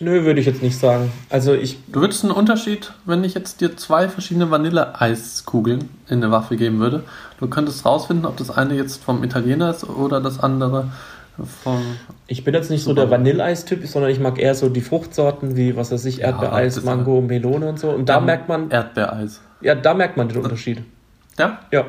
Nö, 0.00 0.24
würde 0.24 0.40
ich 0.40 0.46
jetzt 0.46 0.62
nicht 0.62 0.78
sagen. 0.78 1.10
Also 1.30 1.54
ich. 1.54 1.78
Du 1.88 2.00
würdest 2.00 2.22
einen 2.24 2.32
Unterschied, 2.32 2.92
wenn 3.06 3.24
ich 3.24 3.34
jetzt 3.34 3.60
dir 3.60 3.76
zwei 3.76 4.08
verschiedene 4.08 4.50
Vanilleeiskugeln 4.50 5.88
in 6.08 6.22
eine 6.22 6.30
Waffe 6.30 6.56
geben 6.56 6.78
würde. 6.78 7.02
Du 7.40 7.46
könntest 7.48 7.84
rausfinden, 7.84 8.26
ob 8.26 8.36
das 8.36 8.50
eine 8.50 8.74
jetzt 8.74 9.02
vom 9.04 9.22
Italiener 9.24 9.70
ist 9.70 9.84
oder 9.88 10.20
das 10.20 10.38
andere 10.40 10.88
vom. 11.62 11.82
Ich 12.26 12.44
bin 12.44 12.54
jetzt 12.54 12.70
nicht 12.70 12.82
so 12.84 12.94
der 12.94 13.10
Vanilleeis-Typ, 13.10 13.86
sondern 13.86 14.10
ich 14.10 14.20
mag 14.20 14.38
eher 14.38 14.54
so 14.54 14.68
die 14.68 14.80
Fruchtsorten 14.80 15.56
wie, 15.56 15.76
was 15.76 15.92
weiß 15.92 16.04
ich, 16.06 16.20
Erdbeereis, 16.22 16.76
das- 16.76 16.84
Mango, 16.84 17.20
Melone 17.20 17.68
und 17.68 17.78
so. 17.78 17.90
Und 17.90 18.08
da 18.08 18.20
merkt 18.20 18.48
man, 18.48 18.70
Erdbeereis. 18.70 19.40
ja, 19.60 19.74
da 19.74 19.94
merkt 19.94 20.16
man 20.16 20.28
den 20.28 20.38
Unterschied. 20.42 20.82
Ja? 21.38 21.60
Ja. 21.70 21.84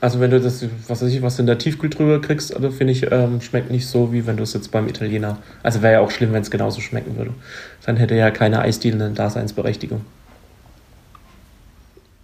Also 0.00 0.18
wenn 0.18 0.30
du 0.30 0.40
das, 0.40 0.64
was 0.88 1.02
weiß 1.02 1.12
ich, 1.12 1.20
was 1.20 1.38
in 1.38 1.46
der 1.46 1.58
Tiefkühltruhe 1.58 2.20
kriegst, 2.20 2.54
also 2.56 2.70
finde 2.70 2.92
ich, 2.92 3.10
ähm, 3.12 3.40
schmeckt 3.42 3.70
nicht 3.70 3.86
so, 3.86 4.12
wie 4.12 4.26
wenn 4.26 4.38
du 4.38 4.42
es 4.42 4.54
jetzt 4.54 4.70
beim 4.70 4.88
Italiener. 4.88 5.38
Also 5.62 5.82
wäre 5.82 5.94
ja 5.94 6.00
auch 6.00 6.10
schlimm, 6.10 6.32
wenn 6.32 6.40
es 6.42 6.50
genauso 6.50 6.80
schmecken 6.80 7.16
würde. 7.16 7.32
Dann 7.84 7.98
hätte 7.98 8.14
ja 8.14 8.30
keine 8.30 8.60
Eisdiele 8.60 9.04
eine 9.04 9.14
Daseinsberechtigung. 9.14 10.00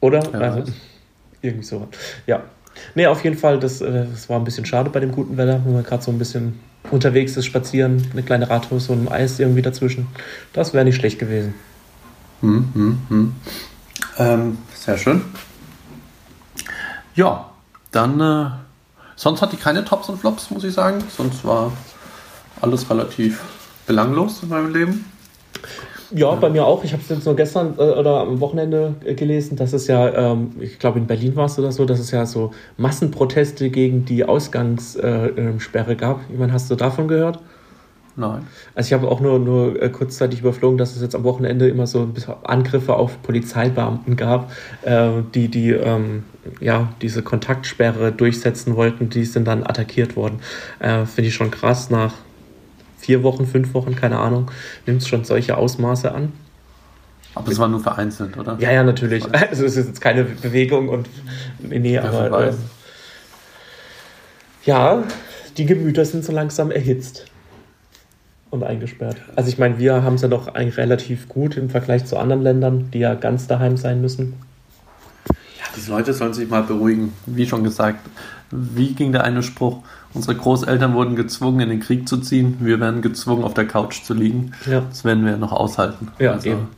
Oder? 0.01 0.23
Wer 0.33 0.53
also, 0.53 0.73
irgendwie 1.43 1.67
so. 1.67 1.87
Ja. 2.27 2.43
Nee, 2.95 3.07
auf 3.07 3.25
jeden 3.25 3.37
Fall, 3.37 3.59
das, 3.61 3.81
äh, 3.83 4.07
das 4.11 4.29
war 4.29 4.39
ein 4.39 4.45
bisschen 4.45 4.65
schade 4.65 4.89
bei 4.89 5.01
dem 5.01 5.13
guten 5.13 5.37
Wetter, 5.37 5.61
wenn 5.65 5.75
man 5.75 5.85
gerade 5.85 6.03
so 6.03 6.11
ein 6.11 6.19
bisschen 6.19 6.59
unterwegs 6.91 7.37
ist, 7.37 7.45
spazieren, 7.45 8.07
eine 8.13 8.23
kleine 8.23 8.49
Radhose 8.49 8.93
und 8.93 9.07
ein 9.07 9.13
Eis 9.13 9.39
irgendwie 9.39 9.63
dazwischen. 9.63 10.07
Das 10.53 10.73
wäre 10.73 10.85
nicht 10.85 10.97
schlecht 10.97 11.19
gewesen. 11.19 11.55
Hm, 12.41 12.69
hm, 12.75 12.99
hm. 13.09 13.35
Ähm, 14.19 14.59
sehr 14.75 14.97
schön. 14.97 15.23
Ja, 17.15 17.51
dann. 17.97 18.21
Äh, 18.21 18.51
sonst 19.17 19.43
hatte 19.43 19.57
ich 19.57 19.63
keine 19.63 19.85
Tops 19.85 20.09
und 20.09 20.19
Flops, 20.19 20.51
muss 20.51 20.65
ich 20.65 20.75
sagen. 20.75 21.03
Sonst 21.17 21.45
war 21.45 21.73
alles 22.61 22.89
relativ 22.91 23.43
belanglos 23.87 24.43
in 24.43 24.51
meinem 24.51 24.73
Leben. 24.73 25.05
Ja, 26.13 26.33
bei 26.37 26.49
mir 26.51 26.65
auch. 26.65 26.85
Ich 26.85 26.93
habe 26.93 27.03
es 27.03 27.09
jetzt 27.09 27.27
nur 27.27 27.35
gestern 27.35 27.75
äh, 27.79 27.83
oder 27.83 28.21
am 28.21 28.41
Wochenende 28.41 28.95
äh, 29.05 29.15
gelesen, 29.15 29.57
dass 29.57 29.73
es 29.73 29.89
ja, 29.89 30.33
ähm, 30.33 30.53
ich 30.61 30.79
glaube 30.79 31.01
in 31.01 31.07
Berlin 31.07 31.35
war 31.35 31.47
es 31.47 31.59
oder 31.59 31.73
so, 31.73 31.85
dass 31.85 31.99
es 31.99 32.13
ja 32.13 32.27
so 32.27 32.53
Massenproteste 32.77 33.71
gegen 33.71 34.05
die 34.05 34.25
Ausgangssperre 34.25 35.31
äh, 35.35 35.93
ähm, 35.93 35.99
gab. 35.99 36.21
Ich 36.31 36.39
meine, 36.39 36.53
hast 36.53 36.71
du 36.71 36.77
davon 36.77 37.09
gehört? 37.09 37.41
Nein. 38.19 38.47
Also 38.75 38.89
ich 38.89 38.93
habe 38.95 39.09
auch 39.09 39.21
nur, 39.21 39.39
nur 39.39 39.81
äh, 39.81 39.91
kurzzeitig 39.91 40.41
überflogen, 40.41 40.79
dass 40.79 40.97
es 40.97 41.03
jetzt 41.03 41.15
am 41.15 41.25
Wochenende 41.25 41.69
immer 41.69 41.87
so 41.87 42.01
ein 42.01 42.15
bisschen 42.15 42.35
Angriffe 42.45 42.95
auf 42.95 43.23
Polizeibeamten 43.23 44.17
gab, 44.17 44.51
äh, 44.83 45.11
die, 45.35 45.49
die 45.49 45.73
ähm, 45.73 46.25
ja, 46.61 46.93
diese 47.03 47.23
Kontaktsperre 47.23 48.13
durchsetzen 48.13 48.75
wollten. 48.75 49.11
Die 49.11 49.27
sind 49.27 49.47
dann 49.47 49.65
attackiert 49.65 50.17
worden. 50.17 50.41
Äh, 50.79 51.05
Finde 51.05 51.29
ich 51.29 51.35
schon 51.35 51.51
krass. 51.51 51.91
Nach 51.91 52.15
vier 52.97 53.23
Wochen, 53.23 53.47
fünf 53.47 53.75
Wochen, 53.75 53.95
keine 53.95 54.19
Ahnung, 54.19 54.51
nimmt 54.87 55.03
es 55.03 55.09
schon 55.09 55.25
solche 55.25 55.59
Ausmaße 55.59 56.13
an. 56.13 56.33
Aber 57.35 57.53
es 57.53 57.59
war 57.59 57.69
nur 57.69 57.81
vereinzelt, 57.81 58.39
oder? 58.39 58.57
Ja, 58.61 58.73
ja, 58.73 58.83
natürlich. 58.83 59.23
Also 59.31 59.67
es 59.67 59.77
ist 59.77 59.89
jetzt 59.89 60.01
keine 60.01 60.25
Bewegung 60.25 60.89
und 60.89 61.07
nee, 61.59 61.99
aber 61.99 62.49
ähm, 62.49 62.57
ja, 64.65 65.03
die 65.59 65.67
Gemüter 65.67 66.07
sind 66.07 66.25
so 66.25 66.33
langsam 66.33 66.71
erhitzt 66.71 67.27
und 68.51 68.63
eingesperrt. 68.63 69.17
Also 69.35 69.49
ich 69.49 69.59
meine, 69.59 69.79
wir 69.79 70.03
haben 70.03 70.15
es 70.15 70.23
ja 70.23 70.29
doch 70.29 70.49
eigentlich 70.49 70.77
relativ 70.77 71.29
gut 71.29 71.57
im 71.57 71.71
Vergleich 71.71 72.05
zu 72.05 72.17
anderen 72.17 72.43
Ländern, 72.43 72.91
die 72.93 73.01
ja 73.01 73.15
ganz 73.15 73.47
daheim 73.47 73.77
sein 73.77 74.01
müssen. 74.01 74.35
Die 75.77 75.91
Leute 75.91 76.15
sollen 76.15 76.33
sich 76.33 76.49
mal 76.49 76.63
beruhigen. 76.63 77.13
Wie 77.27 77.47
schon 77.47 77.63
gesagt, 77.65 78.01
wie 78.51 78.95
ging 78.95 79.13
der 79.13 79.25
eine 79.25 79.43
Spruch? 79.43 79.83
Unsere 80.15 80.35
Großeltern 80.35 80.95
wurden 80.95 81.17
gezwungen, 81.17 81.61
in 81.61 81.69
den 81.69 81.81
Krieg 81.81 82.09
zu 82.09 82.17
ziehen. 82.19 82.57
Wir 82.61 82.81
werden 82.81 83.03
gezwungen, 83.03 83.45
auf 83.45 83.53
der 83.53 83.67
Couch 83.67 84.03
zu 84.03 84.15
liegen. 84.15 84.53
Ja. 84.71 84.83
Das 84.89 85.05
werden 85.05 85.27
wir 85.27 85.37
noch 85.37 85.53
aushalten. 85.53 86.09
Ja, 86.19 86.43
eben. 86.43 86.69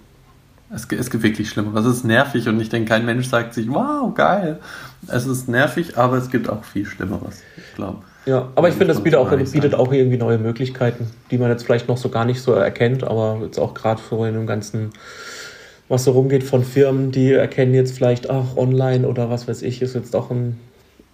Es, 0.75 0.87
es 0.91 1.11
gibt 1.11 1.23
wirklich 1.23 1.49
Schlimmeres. 1.49 1.85
Das 1.85 1.97
ist 1.99 2.05
nervig 2.05 2.49
und 2.49 2.61
ich 2.61 2.69
denke, 2.69 2.89
kein 2.89 3.07
Mensch 3.07 3.29
sagt 3.29 3.55
sich, 3.55 3.69
wow, 3.69 4.13
geil. 4.15 4.59
Es 5.07 5.27
ist 5.27 5.49
nervig, 5.49 5.97
aber 5.97 6.17
es 6.17 6.31
gibt 6.31 6.49
auch 6.49 6.65
viel 6.65 6.85
Schlimmeres. 6.85 7.43
Ich 7.57 7.75
glaube. 7.77 7.99
Ja, 8.29 8.49
aber 8.57 8.69
ich 8.69 8.75
finde, 8.75 8.93
das 8.93 9.03
bietet 9.03 9.19
auch, 9.19 9.31
bietet 9.31 9.53
sagen. 9.53 9.75
auch 9.75 9.91
irgendwie 9.91 10.19
neue 10.19 10.37
Möglichkeiten, 10.37 11.09
die 11.31 11.39
man 11.39 11.51
jetzt 11.51 11.65
vielleicht 11.65 11.89
noch 11.89 11.97
so 11.97 12.11
gar 12.11 12.27
nicht 12.27 12.43
so 12.43 12.53
erkennt, 12.53 13.03
aber 13.03 13.39
jetzt 13.43 13.59
auch 13.59 13.73
gerade 13.73 14.03
so 14.11 14.23
in 14.27 14.35
dem 14.35 14.47
ganzen, 14.47 14.91
was 15.89 16.05
so 16.05 16.11
rumgeht 16.11 16.45
von 16.45 16.63
Firmen, 16.63 17.11
die 17.11 17.33
erkennen 17.33 17.73
jetzt 17.73 17.97
vielleicht, 17.97 18.29
ach, 18.29 18.55
online 18.57 19.09
oder 19.09 19.31
was 19.31 19.49
weiß 19.49 19.63
ich, 19.63 19.81
ist 19.81 19.95
jetzt 19.95 20.15
auch 20.15 20.31
ein, 20.31 20.59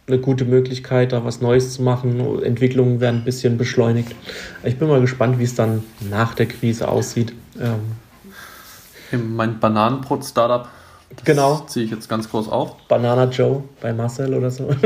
eine 0.08 0.18
gute 0.18 0.44
Möglichkeit, 0.44 1.12
da 1.12 1.24
was 1.24 1.40
Neues 1.40 1.74
zu 1.74 1.82
machen. 1.82 2.42
Entwicklungen 2.42 3.00
werden 3.00 3.20
ein 3.20 3.24
bisschen 3.24 3.58
beschleunigt. 3.58 4.12
Ich 4.64 4.76
bin 4.76 4.88
mal 4.88 5.00
gespannt, 5.00 5.38
wie 5.38 5.44
es 5.44 5.54
dann 5.54 5.84
nach 6.10 6.34
der 6.34 6.46
Krise 6.46 6.88
aussieht. 6.88 7.32
Ähm, 7.60 9.36
Mein 9.36 9.60
Bananenbrot-Startup, 9.60 10.66
das 11.14 11.24
Genau. 11.24 11.60
ziehe 11.68 11.84
ich 11.84 11.92
jetzt 11.92 12.08
ganz 12.08 12.28
groß 12.28 12.48
auf. 12.48 12.76
Banana 12.88 13.26
Joe 13.26 13.62
bei 13.80 13.92
Marcel 13.92 14.34
oder 14.34 14.50
so. 14.50 14.68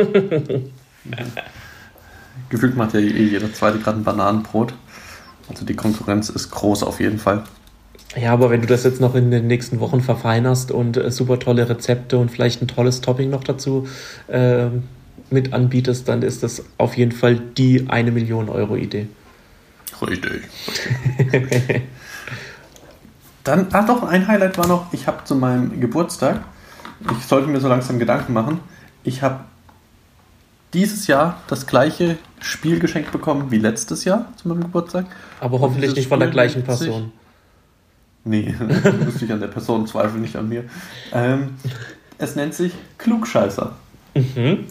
Gefühlt 2.48 2.76
macht 2.76 2.94
ja 2.94 3.00
eh 3.00 3.24
jeder 3.24 3.52
zweite 3.52 3.78
gerade 3.78 3.98
ein 3.98 4.04
Bananenbrot. 4.04 4.74
Also 5.48 5.64
die 5.64 5.74
Konkurrenz 5.74 6.28
ist 6.28 6.50
groß 6.50 6.82
auf 6.82 7.00
jeden 7.00 7.18
Fall. 7.18 7.44
Ja, 8.16 8.32
aber 8.32 8.50
wenn 8.50 8.62
du 8.62 8.66
das 8.66 8.84
jetzt 8.84 9.00
noch 9.00 9.14
in 9.14 9.30
den 9.30 9.46
nächsten 9.46 9.80
Wochen 9.80 10.00
verfeinerst 10.00 10.70
und 10.70 10.96
äh, 10.96 11.10
super 11.10 11.38
tolle 11.38 11.68
Rezepte 11.68 12.16
und 12.18 12.30
vielleicht 12.30 12.62
ein 12.62 12.68
tolles 12.68 13.00
Topping 13.00 13.30
noch 13.30 13.44
dazu 13.44 13.86
ähm, 14.28 14.84
mit 15.30 15.52
anbietest, 15.52 16.08
dann 16.08 16.22
ist 16.22 16.42
das 16.42 16.64
auf 16.78 16.96
jeden 16.96 17.12
Fall 17.12 17.36
die 17.36 17.86
eine 17.88 18.10
Million 18.10 18.48
Euro 18.48 18.76
Idee. 18.76 19.08
Richtig. 20.00 20.42
Dann, 23.44 23.66
ah 23.72 23.82
doch, 23.82 24.02
ein 24.02 24.28
Highlight 24.28 24.58
war 24.58 24.66
noch, 24.66 24.92
ich 24.92 25.06
habe 25.06 25.24
zu 25.24 25.34
meinem 25.34 25.80
Geburtstag, 25.80 26.42
ich 27.18 27.24
sollte 27.24 27.48
mir 27.48 27.60
so 27.60 27.68
langsam 27.68 27.98
Gedanken 27.98 28.32
machen, 28.34 28.60
ich 29.04 29.22
habe 29.22 29.40
dieses 30.74 31.06
Jahr 31.06 31.40
das 31.48 31.66
gleiche 31.66 32.18
Spiel 32.40 32.78
geschenkt 32.78 33.12
bekommen 33.12 33.50
wie 33.50 33.58
letztes 33.58 34.04
Jahr 34.04 34.32
zu 34.36 34.48
meinem 34.48 34.62
Geburtstag. 34.62 35.06
Aber 35.40 35.60
hoffentlich 35.60 35.94
nicht 35.94 36.08
von 36.08 36.20
der 36.20 36.30
gleichen 36.30 36.62
Person. 36.62 37.12
Nee, 38.24 38.54
müsste 39.04 39.24
ich 39.24 39.32
an 39.32 39.40
der 39.40 39.48
Person 39.48 39.86
zweifeln, 39.86 40.20
nicht 40.20 40.36
an 40.36 40.48
mir. 40.48 40.64
Ähm, 41.12 41.56
es 42.18 42.36
nennt 42.36 42.54
sich 42.54 42.72
Klugscheißer. 42.98 43.74
Mhm. 44.14 44.66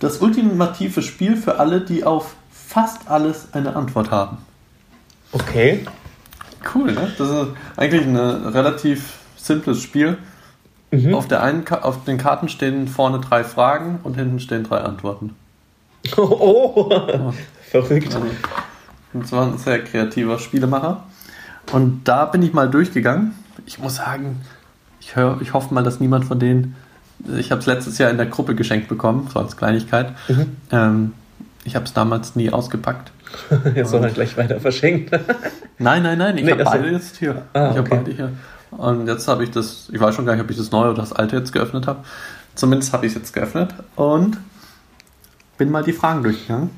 Das 0.00 0.20
ultimative 0.20 1.02
Spiel 1.02 1.36
für 1.36 1.58
alle, 1.58 1.80
die 1.80 2.04
auf 2.04 2.34
fast 2.50 3.08
alles 3.08 3.48
eine 3.52 3.76
Antwort 3.76 4.10
haben. 4.10 4.38
Okay. 5.32 5.84
Cool, 6.74 6.92
ne? 6.92 7.12
Das 7.18 7.30
ist 7.30 7.48
eigentlich 7.76 8.06
ein 8.06 8.16
relativ 8.16 9.18
simples 9.36 9.82
Spiel. 9.82 10.18
Mhm. 10.94 11.14
Auf, 11.14 11.28
der 11.28 11.42
einen 11.42 11.66
auf 11.68 12.04
den 12.04 12.18
Karten 12.18 12.48
stehen 12.48 12.88
vorne 12.88 13.20
drei 13.20 13.44
Fragen 13.44 14.00
und 14.02 14.14
hinten 14.14 14.40
stehen 14.40 14.64
drei 14.64 14.78
Antworten. 14.78 15.34
Oh, 16.16 17.32
verrückt. 17.70 18.14
Also, 18.14 18.26
das 19.14 19.32
war 19.32 19.46
ein 19.46 19.56
sehr 19.56 19.82
kreativer 19.82 20.38
Spielemacher. 20.38 21.04
Und 21.72 22.02
da 22.04 22.26
bin 22.26 22.42
ich 22.42 22.52
mal 22.52 22.68
durchgegangen. 22.68 23.32
Ich 23.64 23.78
muss 23.78 23.96
sagen, 23.96 24.42
ich, 25.00 25.16
hör, 25.16 25.38
ich 25.40 25.54
hoffe 25.54 25.72
mal, 25.72 25.82
dass 25.82 26.00
niemand 26.00 26.26
von 26.26 26.38
denen. 26.38 26.76
Ich 27.38 27.50
habe 27.50 27.60
es 27.60 27.66
letztes 27.66 27.96
Jahr 27.98 28.10
in 28.10 28.18
der 28.18 28.26
Gruppe 28.26 28.54
geschenkt 28.54 28.88
bekommen, 28.88 29.28
so 29.32 29.38
als 29.40 29.56
Kleinigkeit. 29.56 30.12
Mhm. 30.28 30.56
Ähm, 30.70 31.12
ich 31.64 31.74
habe 31.74 31.86
es 31.86 31.94
damals 31.94 32.36
nie 32.36 32.50
ausgepackt. 32.50 33.12
Jetzt 33.74 33.90
soll 33.90 34.04
er 34.04 34.10
gleich 34.10 34.36
weiter 34.36 34.60
verschenkt. 34.60 35.10
Nein, 35.78 36.02
nein, 36.02 36.18
nein, 36.18 36.36
ich 36.36 36.44
Nee, 36.44 36.52
habe 36.52 36.64
beide 36.64 36.88
jetzt 36.88 37.16
hier. 37.16 37.42
Ah, 37.52 37.70
ich 37.70 37.76
habe 37.76 37.80
okay. 37.80 37.96
beide 37.96 38.12
hier. 38.12 38.32
Und 38.76 39.06
jetzt 39.06 39.28
habe 39.28 39.44
ich 39.44 39.50
das, 39.50 39.88
ich 39.92 40.00
weiß 40.00 40.14
schon 40.14 40.26
gar 40.26 40.34
nicht, 40.34 40.44
ob 40.44 40.50
ich 40.50 40.56
das 40.56 40.70
neue 40.70 40.90
oder 40.90 41.00
das 41.02 41.12
alte 41.12 41.36
jetzt 41.36 41.52
geöffnet 41.52 41.86
habe. 41.86 42.04
Zumindest 42.54 42.92
habe 42.92 43.06
ich 43.06 43.12
es 43.12 43.18
jetzt 43.18 43.32
geöffnet 43.32 43.74
und 43.96 44.38
bin 45.58 45.70
mal 45.70 45.82
die 45.82 45.92
Fragen 45.92 46.22
durchgegangen. 46.22 46.70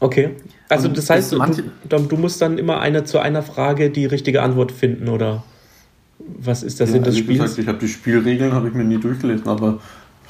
Okay. 0.00 0.36
Also 0.68 0.88
Und 0.88 0.96
das 0.98 1.08
heißt, 1.10 1.32
das 1.32 1.38
du, 1.38 1.38
manche- 1.38 1.64
du, 1.88 1.98
du 1.98 2.16
musst 2.16 2.40
dann 2.42 2.58
immer 2.58 2.80
eine 2.80 3.04
zu 3.04 3.18
einer 3.18 3.42
Frage 3.42 3.90
die 3.90 4.06
richtige 4.06 4.42
Antwort 4.42 4.72
finden, 4.72 5.08
oder 5.08 5.42
was 6.18 6.62
ist 6.62 6.78
Sinn 6.78 6.86
des 6.86 6.94
ehrlich 7.14 7.18
Spiels? 7.18 7.40
gesagt, 7.42 7.58
ich 7.58 7.68
habe 7.68 7.78
die 7.78 7.88
Spielregeln 7.88 8.52
habe 8.52 8.68
ich 8.68 8.74
mir 8.74 8.84
nie 8.84 8.98
durchgelesen, 8.98 9.48
aber 9.48 9.78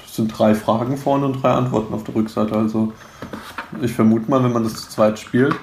es 0.07 0.17
sind 0.17 0.29
drei 0.37 0.55
Fragen 0.55 0.97
vorne 0.97 1.27
und 1.27 1.43
drei 1.43 1.51
Antworten 1.51 1.95
auf 1.95 2.05
der 2.05 2.15
Rückseite. 2.15 2.55
Also 2.57 2.93
ich 3.81 3.93
vermute 3.93 4.31
mal, 4.31 4.43
wenn 4.43 4.53
man 4.53 4.65
das 4.65 4.75
zu 4.75 4.89
zweit 4.89 5.19
spielt, 5.19 5.55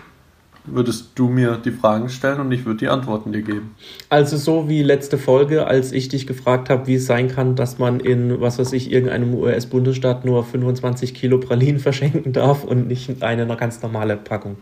würdest 0.66 1.12
du 1.16 1.28
mir 1.28 1.58
die 1.64 1.72
Fragen 1.72 2.10
stellen 2.10 2.40
und 2.40 2.52
ich 2.52 2.66
würde 2.66 2.80
die 2.80 2.88
Antworten 2.88 3.32
dir 3.32 3.42
geben. 3.42 3.76
Also 4.10 4.38
so 4.38 4.70
wie 4.70 4.84
letzte 4.84 5.18
Folge, 5.18 5.68
als 5.68 5.92
ich 5.92 6.10
dich 6.10 6.28
gefragt 6.28 6.70
habe, 6.70 6.88
wie 6.88 6.96
es 6.96 7.06
sein 7.06 7.28
kann, 7.30 7.56
dass 7.56 7.80
man 7.80 8.00
in, 8.00 8.40
was 8.42 8.60
weiß 8.60 8.74
ich, 8.74 8.92
irgendeinem 8.92 9.34
US-Bundesstaat 9.36 10.26
nur 10.26 10.44
25 10.44 11.14
Kilo 11.14 11.40
Pralinen 11.40 11.80
verschenken 11.80 12.34
darf 12.34 12.64
und 12.64 12.88
nicht 12.88 13.24
eine 13.24 13.48
ganz 13.56 13.82
normale 13.82 14.18
Packung. 14.18 14.58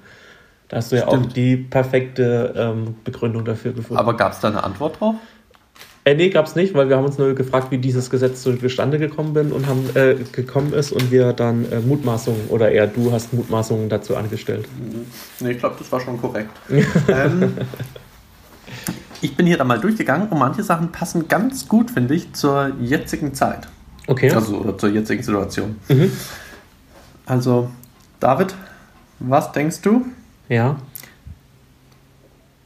Da 0.70 0.78
hast 0.78 0.92
du 0.92 0.98
ja 0.98 1.08
auch 1.08 1.18
Stimmt. 1.18 1.36
die 1.38 1.56
perfekte 1.56 2.54
ähm, 2.58 2.96
Begründung 3.04 3.46
dafür 3.46 3.72
gefunden. 3.72 4.00
Aber 4.00 4.18
gab 4.18 4.34
es 4.34 4.40
da 4.42 4.50
eine 4.50 4.64
Antwort 4.64 5.00
drauf? 5.00 5.16
Äh, 6.08 6.16
nee, 6.16 6.30
gab's 6.30 6.56
nicht, 6.56 6.74
weil 6.74 6.88
wir 6.88 6.96
haben 6.96 7.04
uns 7.04 7.18
nur 7.18 7.36
gefragt, 7.36 7.70
wie 7.70 7.80
dieses 7.80 8.10
Gesetz 8.10 8.42
zustande 8.42 8.98
gekommen 8.98 9.34
bin 9.34 9.52
und 9.52 9.68
haben 9.68 9.90
äh, 9.94 10.16
gekommen 10.32 10.72
ist 10.72 10.94
und 10.94 11.12
wir 11.12 11.34
dann 11.34 11.70
äh, 11.70 11.82
Mutmaßungen 11.82 12.48
oder 12.48 12.72
eher 12.72 12.88
du 12.88 13.12
hast 13.12 13.34
Mutmaßungen 13.34 13.90
dazu 13.90 14.16
angestellt. 14.16 14.70
Nee, 15.42 15.52
ich 15.52 15.60
glaube, 15.60 15.76
das 15.78 15.92
war 15.92 16.00
schon 16.00 16.18
korrekt. 16.18 16.52
ähm, 17.10 17.58
ich 19.20 19.36
bin 19.36 19.48
hier 19.48 19.58
dann 19.58 19.68
mal 19.68 19.82
durchgegangen 19.82 20.30
und 20.30 20.40
manche 20.40 20.64
Sachen 20.64 20.94
passen 20.94 21.28
ganz 21.28 21.68
gut, 21.68 21.92
finde 21.92 22.14
ich, 22.14 22.32
zur 22.32 22.72
jetzigen 22.80 23.34
Zeit. 23.34 23.68
Okay. 24.08 24.32
Also, 24.32 24.60
oder 24.60 24.78
zur 24.78 24.88
jetzigen 24.88 25.22
Situation. 25.22 25.76
Mhm. 25.90 26.10
Also, 27.26 27.70
David, 28.22 28.56
was 29.20 29.52
denkst 29.52 29.82
du? 29.82 30.06
Ja. 30.48 30.78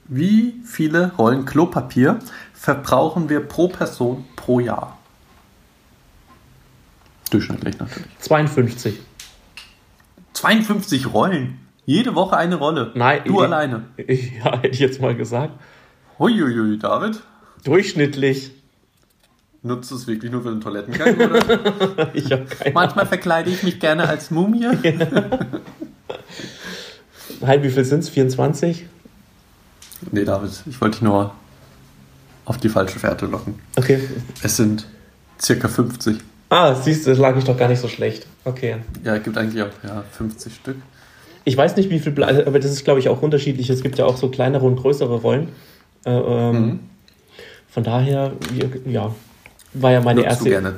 Wie 0.07 0.53
viele 0.63 1.13
Rollen 1.17 1.45
Klopapier 1.45 2.19
verbrauchen 2.61 3.27
wir 3.27 3.39
pro 3.39 3.67
Person 3.69 4.23
pro 4.35 4.59
Jahr? 4.59 4.99
Durchschnittlich 7.31 7.79
natürlich. 7.79 8.07
52. 8.19 8.99
52 10.33 11.11
Rollen. 11.11 11.57
Jede 11.85 12.13
Woche 12.13 12.37
eine 12.37 12.55
Rolle. 12.57 12.91
Nein, 12.93 13.21
Du 13.25 13.37
ich- 13.37 13.41
alleine. 13.41 13.85
Ja, 13.97 14.57
hätte 14.59 14.67
ich 14.75 14.79
jetzt 14.79 15.01
mal 15.01 15.15
gesagt. 15.15 15.53
Huiuiui, 16.19 16.77
David. 16.77 17.21
Durchschnittlich. 17.63 18.51
Nutzt 19.63 19.89
du 19.89 19.95
es 19.95 20.05
wirklich 20.05 20.31
nur 20.31 20.43
für 20.43 20.49
den 20.51 20.61
Toilettengang, 20.61 21.15
oder? 21.15 22.11
Ich 22.15 22.31
habe 22.31 22.45
keine 22.45 22.73
Manchmal 22.73 23.07
verkleide 23.07 23.49
ich 23.49 23.63
mich 23.63 23.79
gerne 23.79 24.07
als 24.07 24.29
Mumie. 24.29 24.67
Halt, 27.41 27.63
wie 27.63 27.69
viel 27.71 27.85
sind 27.85 27.99
es? 27.99 28.09
24? 28.09 28.85
Nee, 30.11 30.25
David, 30.25 30.51
ich 30.67 30.79
wollte 30.79 30.97
dich 30.97 31.01
nur 31.01 31.33
auf 32.51 32.57
die 32.57 32.67
falsche 32.67 32.99
Fährte 32.99 33.27
locken. 33.27 33.55
Okay. 33.77 33.97
Es 34.43 34.57
sind 34.57 34.85
circa 35.41 35.69
50. 35.69 36.17
Ah, 36.49 36.75
siehst 36.75 37.05
du, 37.05 37.11
das 37.11 37.17
lag 37.17 37.37
ich 37.37 37.45
doch 37.45 37.57
gar 37.57 37.69
nicht 37.69 37.79
so 37.79 37.87
schlecht. 37.87 38.27
Okay. 38.43 38.75
Ja, 39.05 39.17
gibt 39.19 39.37
eigentlich 39.37 39.63
auch 39.63 39.69
ja, 39.87 40.03
50 40.11 40.53
Stück. 40.53 40.75
Ich 41.45 41.55
weiß 41.55 41.77
nicht, 41.77 41.89
wie 41.89 41.99
viel, 41.99 42.11
Ble- 42.11 42.45
aber 42.45 42.59
das 42.59 42.71
ist, 42.71 42.83
glaube 42.83 42.99
ich, 42.99 43.07
auch 43.07 43.21
unterschiedlich. 43.21 43.69
Es 43.69 43.81
gibt 43.81 43.97
ja 43.97 44.03
auch 44.05 44.17
so 44.17 44.27
kleinere 44.27 44.65
und 44.65 44.75
größere 44.75 45.15
Rollen. 45.15 45.47
Äh, 46.05 46.11
ähm, 46.11 46.51
Mhm. 46.65 46.79
Von 47.69 47.83
daher, 47.85 48.33
ja, 48.85 49.15
war 49.73 49.91
ja 49.91 50.01
meine 50.01 50.19
Nutzt 50.19 50.29
erste. 50.31 50.43
du 50.43 50.49
gerne? 50.49 50.75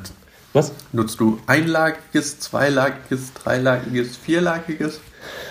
Was? 0.54 0.72
Nutzt 0.92 1.20
du 1.20 1.40
einlagiges, 1.48 2.40
zweilagiges, 2.40 3.34
dreilagiges, 3.34 4.16
vierlagiges? 4.18 5.00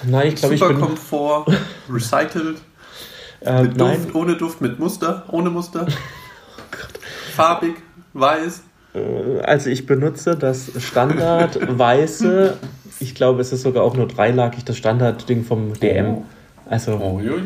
Nein, 0.05 0.29
ich 0.29 0.37
glaube, 0.37 0.55
ich 0.55 0.61
bin. 0.61 0.79
Komfort, 0.79 1.47
recycelt, 1.91 2.59
Äh, 3.45 3.63
mit 3.63 3.77
nein, 3.77 4.03
Duft, 4.03 4.15
ohne 4.15 4.37
Duft, 4.37 4.61
mit 4.61 4.79
Muster, 4.79 5.25
ohne 5.31 5.51
Muster. 5.51 5.87
Farbig, 7.35 7.75
weiß. 8.13 8.63
äh, 8.95 9.41
also 9.41 9.71
ich 9.71 9.87
benutze 9.87 10.37
das 10.37 10.71
Standard 10.83 11.59
weiße. 11.79 12.57
Ich 13.01 13.15
glaube, 13.15 13.41
es 13.41 13.53
ist 13.53 13.63
sogar 13.63 13.83
auch 13.83 13.97
nur 13.97 14.07
dreilagig, 14.07 14.65
das 14.65 14.77
Standardding 14.77 15.45
vom 15.45 15.73
DM. 15.75 16.19
Also, 16.67 16.93
Uiui. 16.99 17.43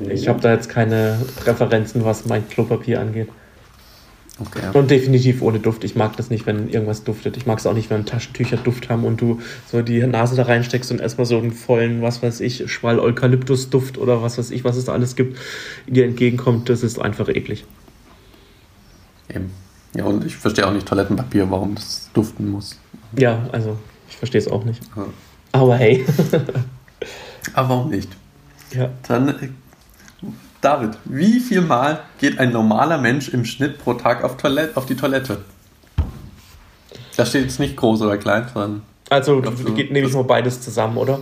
ich 0.00 0.28
habe 0.28 0.40
da 0.40 0.52
jetzt 0.52 0.68
keine 0.68 1.18
Referenzen, 1.46 2.04
was 2.04 2.26
mein 2.26 2.46
Klopapier 2.48 3.00
angeht. 3.00 3.28
Okay. 4.40 4.78
Und 4.78 4.90
definitiv 4.90 5.42
ohne 5.42 5.58
Duft. 5.58 5.82
Ich 5.82 5.96
mag 5.96 6.16
das 6.16 6.30
nicht, 6.30 6.46
wenn 6.46 6.68
irgendwas 6.68 7.02
duftet. 7.02 7.36
Ich 7.36 7.46
mag 7.46 7.58
es 7.58 7.66
auch 7.66 7.74
nicht, 7.74 7.90
wenn 7.90 8.06
Taschentücher 8.06 8.56
Duft 8.56 8.88
haben 8.88 9.04
und 9.04 9.20
du 9.20 9.40
so 9.66 9.82
die 9.82 9.98
Nase 10.06 10.36
da 10.36 10.44
reinsteckst 10.44 10.92
und 10.92 11.00
erstmal 11.00 11.26
so 11.26 11.38
einen 11.38 11.50
vollen, 11.50 12.02
was 12.02 12.22
weiß 12.22 12.40
ich, 12.40 12.70
Schwall 12.70 13.00
Eukalyptusduft 13.00 13.98
oder 13.98 14.22
was 14.22 14.38
weiß 14.38 14.52
ich, 14.52 14.62
was 14.62 14.76
es 14.76 14.84
da 14.84 14.92
alles 14.92 15.16
gibt, 15.16 15.36
dir 15.88 16.04
entgegenkommt. 16.04 16.68
Das 16.68 16.84
ist 16.84 17.00
einfach 17.00 17.28
eklig. 17.28 17.64
Eben. 19.28 19.50
Ja, 19.94 20.04
und 20.04 20.24
ich 20.24 20.36
verstehe 20.36 20.66
auch 20.66 20.72
nicht 20.72 20.86
Toilettenpapier, 20.86 21.50
warum 21.50 21.74
das 21.74 22.08
duften 22.12 22.48
muss. 22.50 22.78
Ja, 23.16 23.48
also 23.50 23.76
ich 24.08 24.16
verstehe 24.16 24.40
es 24.40 24.46
auch 24.46 24.64
nicht. 24.64 24.80
Ja. 24.96 25.06
Aber 25.52 25.76
hey. 25.76 26.04
Aber 27.54 27.68
warum 27.70 27.90
nicht? 27.90 28.10
ja. 28.72 28.90
Dann, 29.06 29.28
äh, 29.28 29.48
David, 30.60 30.96
wie 31.04 31.38
viel 31.40 31.60
Mal 31.60 32.00
geht 32.18 32.38
ein 32.38 32.50
normaler 32.52 32.98
Mensch 32.98 33.28
im 33.28 33.44
Schnitt 33.44 33.78
pro 33.78 33.94
Tag 33.94 34.24
auf, 34.24 34.36
Toilette, 34.36 34.76
auf 34.76 34.86
die 34.86 34.96
Toilette? 34.96 35.44
Da 37.16 37.24
steht 37.26 37.42
jetzt 37.44 37.60
nicht 37.60 37.76
groß 37.76 38.02
oder 38.02 38.16
klein, 38.18 38.48
sondern 38.52 38.82
Also 39.10 39.40
glaub, 39.40 39.56
so- 39.56 39.72
geht, 39.74 39.92
nehme 39.92 40.08
ich 40.08 40.14
mal 40.14 40.24
beides 40.24 40.60
zusammen, 40.60 40.96
oder? 40.96 41.20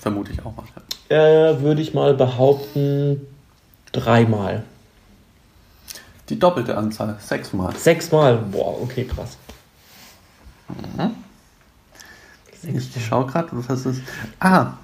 vermute 0.00 0.32
ich 0.32 0.38
auch 0.44 0.54
mal. 0.54 0.64
Äh, 1.08 1.60
Würde 1.60 1.82
ich 1.82 1.92
mal 1.92 2.14
behaupten, 2.14 3.26
dreimal. 3.90 4.62
Die 6.28 6.38
doppelte 6.38 6.76
Anzahl, 6.76 7.16
sechsmal. 7.20 7.74
Sechsmal. 7.76 8.36
Boah, 8.36 8.80
okay, 8.80 9.04
krass. 9.04 9.36
Ich 12.62 13.04
schaue 13.04 13.26
gerade, 13.26 13.48
was 13.52 13.84
ist. 13.86 14.02
Ah, 14.38 14.74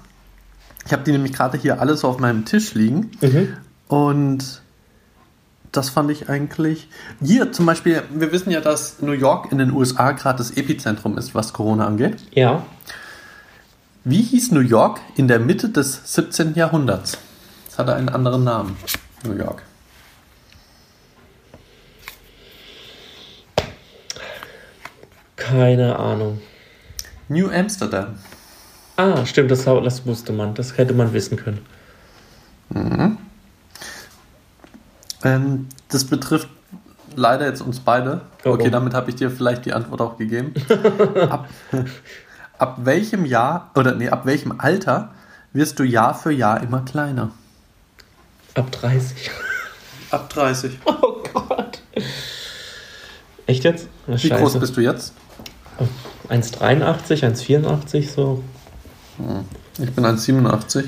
ich 0.85 0.93
habe 0.93 1.03
die 1.03 1.11
nämlich 1.11 1.33
gerade 1.33 1.57
hier 1.57 1.81
alles 1.81 2.03
auf 2.03 2.19
meinem 2.19 2.45
Tisch 2.45 2.73
liegen. 2.73 3.11
Mhm. 3.21 3.57
Und 3.87 4.61
das 5.71 5.89
fand 5.89 6.09
ich 6.11 6.29
eigentlich. 6.29 6.87
Hier 7.21 7.51
zum 7.51 7.65
Beispiel, 7.65 8.01
wir 8.11 8.31
wissen 8.31 8.51
ja, 8.51 8.61
dass 8.61 9.01
New 9.01 9.11
York 9.11 9.51
in 9.51 9.57
den 9.57 9.71
USA 9.71 10.11
gerade 10.11 10.39
das 10.39 10.51
Epizentrum 10.51 11.17
ist, 11.17 11.35
was 11.35 11.53
Corona 11.53 11.85
angeht. 11.85 12.17
Ja. 12.31 12.65
Wie 14.03 14.21
hieß 14.21 14.51
New 14.51 14.61
York 14.61 14.99
in 15.15 15.27
der 15.27 15.39
Mitte 15.39 15.69
des 15.69 16.15
17. 16.15 16.55
Jahrhunderts? 16.55 17.17
Das 17.67 17.77
hatte 17.77 17.93
einen 17.95 18.09
anderen 18.09 18.43
Namen. 18.43 18.77
New 19.23 19.33
York. 19.33 19.63
Keine 25.35 25.97
Ahnung. 25.97 26.41
New 27.27 27.49
Amsterdam. 27.49 28.15
Ah, 28.99 29.25
stimmt, 29.25 29.49
das, 29.49 29.63
das 29.63 30.05
wusste 30.05 30.33
man. 30.33 30.53
Das 30.55 30.77
hätte 30.77 30.93
man 30.93 31.13
wissen 31.13 31.37
können. 31.37 31.65
Ähm, 35.23 35.67
das 35.87 36.03
betrifft 36.03 36.49
leider 37.15 37.45
jetzt 37.45 37.61
uns 37.61 37.79
beide. 37.79 38.19
Oh, 38.43 38.49
Okay, 38.49 38.67
oh. 38.67 38.71
damit 38.71 38.93
habe 38.93 39.09
ich 39.09 39.15
dir 39.15 39.31
vielleicht 39.31 39.63
die 39.63 39.71
Antwort 39.71 40.01
auch 40.01 40.17
gegeben. 40.17 40.53
ab, 41.29 41.47
ab 42.57 42.79
welchem 42.83 43.23
Jahr 43.23 43.71
oder 43.73 43.95
nee, 43.95 44.09
ab 44.09 44.25
welchem 44.25 44.59
Alter 44.59 45.13
wirst 45.53 45.79
du 45.79 45.83
Jahr 45.83 46.13
für 46.13 46.33
Jahr 46.33 46.61
immer 46.61 46.81
kleiner? 46.81 47.31
Ab 48.55 48.69
30. 48.69 49.31
Ab 50.11 50.29
30. 50.29 50.77
Oh 50.85 51.23
Gott. 51.33 51.81
Echt 53.45 53.63
jetzt? 53.63 53.87
Wie 54.07 54.29
groß 54.29 54.59
bist 54.59 54.75
du 54.75 54.81
jetzt? 54.81 55.13
1,83, 56.29 57.23
1,84 57.23 58.09
so. 58.09 58.43
Ich 59.77 59.91
bin 59.91 60.05
1,87. 60.05 60.85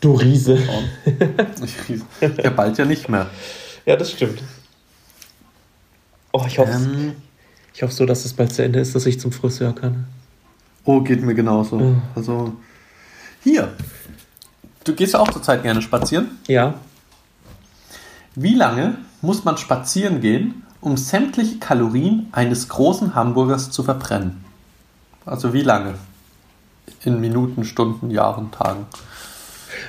Du 0.00 0.14
Riese. 0.14 0.58
Ich, 1.64 2.00
ja, 2.20 2.50
bald 2.50 2.78
ja 2.78 2.84
nicht 2.84 3.08
mehr. 3.08 3.26
Ja, 3.84 3.96
das 3.96 4.10
stimmt. 4.12 4.42
Oh, 6.32 6.44
ich 6.46 6.58
hoffe, 6.58 6.72
Ähm, 6.72 7.12
ich 7.74 7.82
hoffe 7.82 7.94
so, 7.94 8.04
dass 8.06 8.24
es 8.24 8.32
bald 8.32 8.52
zu 8.52 8.62
Ende 8.62 8.80
ist, 8.80 8.94
dass 8.94 9.06
ich 9.06 9.18
zum 9.20 9.32
Friseur 9.32 9.74
kann. 9.74 10.06
oh, 10.84 11.00
geht 11.00 11.22
mir 11.22 11.34
genauso. 11.34 11.78
Mhm. 11.78 12.02
Also, 12.14 12.52
hier. 13.42 13.72
Du 14.84 14.94
gehst 14.94 15.14
ja 15.14 15.20
auch 15.20 15.30
zurzeit 15.30 15.62
gerne 15.62 15.82
spazieren. 15.82 16.38
Ja. 16.46 16.74
Wie 18.34 18.54
lange 18.54 18.98
muss 19.22 19.44
man 19.44 19.56
spazieren 19.56 20.20
gehen, 20.20 20.62
um 20.80 20.96
sämtliche 20.96 21.58
Kalorien 21.58 22.28
eines 22.32 22.68
großen 22.68 23.14
Hamburgers 23.14 23.70
zu 23.70 23.82
verbrennen? 23.82 24.44
Also 25.24 25.52
wie 25.52 25.62
lange? 25.62 25.94
In 27.06 27.20
Minuten, 27.20 27.64
Stunden, 27.64 28.10
Jahren, 28.10 28.50
Tagen. 28.50 28.86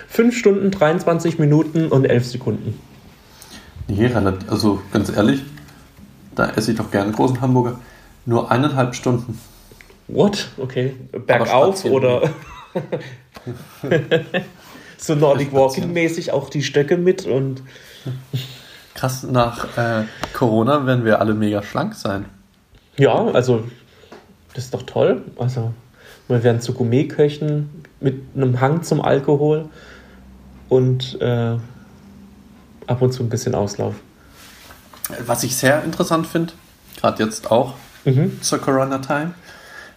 5 0.08 0.38
Stunden, 0.38 0.69
23 0.69 1.39
Minuten 1.39 1.88
und 1.88 2.06
11 2.06 2.25
Sekunden. 2.27 2.80
Nee, 3.88 4.06
relativ, 4.06 4.51
also 4.51 4.82
ganz 4.93 5.10
ehrlich, 5.10 5.41
da 6.36 6.49
esse 6.51 6.71
ich 6.71 6.77
doch 6.77 6.91
gerne 6.91 7.06
einen 7.06 7.15
großen 7.15 7.41
Hamburger. 7.41 7.80
Nur 8.27 8.51
eineinhalb 8.51 8.93
Stunden. 8.93 9.39
What? 10.08 10.49
Okay. 10.58 10.95
Bergauf 11.25 11.86
oder 11.86 12.30
so 14.97 15.15
Nordic. 15.15 15.51
Walking 15.53 15.91
mäßig 15.91 16.32
auch 16.32 16.49
die 16.51 16.62
Stöcke 16.62 16.97
mit 16.97 17.25
und 17.25 17.63
Krass, 18.93 19.23
nach 19.23 19.75
äh, 19.75 20.03
Corona 20.34 20.86
werden 20.86 21.03
wir 21.03 21.19
alle 21.19 21.34
mega 21.34 21.63
schlank 21.63 21.95
sein. 21.95 22.25
ja, 22.97 23.13
also 23.13 23.63
das 24.53 24.65
ist 24.65 24.73
doch 24.73 24.84
toll. 24.84 25.23
Also 25.38 25.73
wir 26.28 26.44
werden 26.44 26.62
zu 26.62 26.74
Gourmetköchen 26.74 27.70
mit 28.00 28.22
einem 28.36 28.60
Hang 28.60 28.84
zum 28.84 29.02
Alkohol 29.02 29.70
und 30.70 31.20
äh, 31.22 31.56
ab 32.88 33.02
und 33.02 33.12
zu 33.13 33.24
ein 33.24 33.30
bisschen 33.30 33.56
Auslauf. 33.56 33.96
Was 35.26 35.44
ich 35.44 35.56
sehr 35.56 35.84
interessant 35.84 36.28
finde, 36.28 36.54
gerade 36.98 37.24
jetzt 37.24 37.50
auch 37.52 37.76
Mhm. 38.06 38.42
zur 38.42 38.60
Corona-Time, 38.60 39.34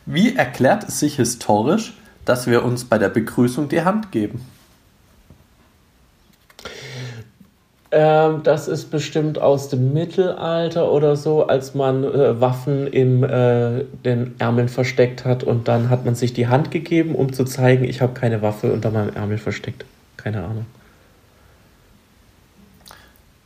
wie 0.04 0.34
erklärt 0.34 0.88
es 0.88 0.98
sich 0.98 1.16
historisch, 1.16 1.94
dass 2.24 2.48
wir 2.48 2.64
uns 2.64 2.84
bei 2.84 2.98
der 2.98 3.08
Begrüßung 3.08 3.68
die 3.68 3.82
Hand 3.82 4.10
geben? 4.10 4.44
Ähm, 7.92 8.44
das 8.44 8.68
ist 8.68 8.92
bestimmt 8.92 9.40
aus 9.40 9.68
dem 9.68 9.92
Mittelalter 9.92 10.92
oder 10.92 11.16
so, 11.16 11.48
als 11.48 11.74
man 11.74 12.04
äh, 12.04 12.40
Waffen 12.40 12.86
in 12.86 13.24
äh, 13.24 13.84
den 14.04 14.36
Ärmeln 14.38 14.68
versteckt 14.68 15.24
hat 15.24 15.42
und 15.42 15.66
dann 15.66 15.90
hat 15.90 16.04
man 16.04 16.14
sich 16.14 16.32
die 16.32 16.46
Hand 16.46 16.70
gegeben, 16.70 17.16
um 17.16 17.32
zu 17.32 17.44
zeigen, 17.44 17.82
ich 17.82 18.00
habe 18.00 18.14
keine 18.14 18.42
Waffe 18.42 18.72
unter 18.72 18.92
meinem 18.92 19.14
Ärmel 19.16 19.38
versteckt. 19.38 19.84
Keine 20.16 20.44
Ahnung. 20.44 20.66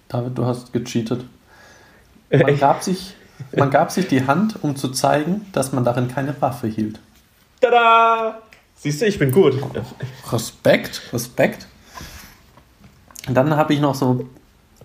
David, 0.09 0.37
du 0.37 0.45
hast 0.45 0.73
gecheatet. 0.73 1.25
Man 2.31 2.59
gab, 2.59 2.83
sich, 2.83 3.15
man 3.55 3.71
gab 3.71 3.93
sich 3.93 4.09
die 4.09 4.27
Hand, 4.27 4.57
um 4.63 4.75
zu 4.75 4.89
zeigen, 4.89 5.47
dass 5.53 5.73
man 5.73 5.85
darin 5.85 6.09
keine 6.09 6.35
Waffe 6.41 6.67
hielt. 6.67 6.99
Tada! 7.61 8.39
Siehst 8.75 9.03
du, 9.03 9.07
ich 9.07 9.21
bin 9.21 9.31
gut. 9.31 9.55
Respekt, 10.33 11.01
Respekt. 11.13 11.69
Dann 13.29 13.57
habe 13.57 13.73
ich 13.75 13.81
noch 13.81 13.95
so 13.95 14.29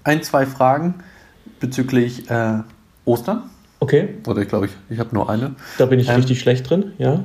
ein, 0.03 0.23
zwei 0.23 0.45
Fragen 0.45 0.95
bezüglich 1.59 2.29
äh, 2.29 2.59
Ostern. 3.05 3.43
Okay, 3.81 4.15
Oder 4.27 4.41
ich 4.41 4.49
glaube, 4.49 4.65
ich, 4.67 4.71
ich 4.89 4.99
habe 4.99 5.13
nur 5.13 5.29
eine. 5.29 5.55
da 5.77 5.85
bin 5.85 5.99
ich 5.99 6.09
Ähm. 6.09 6.15
richtig 6.15 6.39
schlecht 6.39 6.69
drin, 6.69 6.93
ja. 6.97 7.23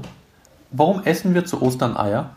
Warum 0.70 1.02
essen 1.04 1.34
wir 1.34 1.44
zu 1.44 1.62
Ostern 1.62 1.96
Eier? 1.96 2.30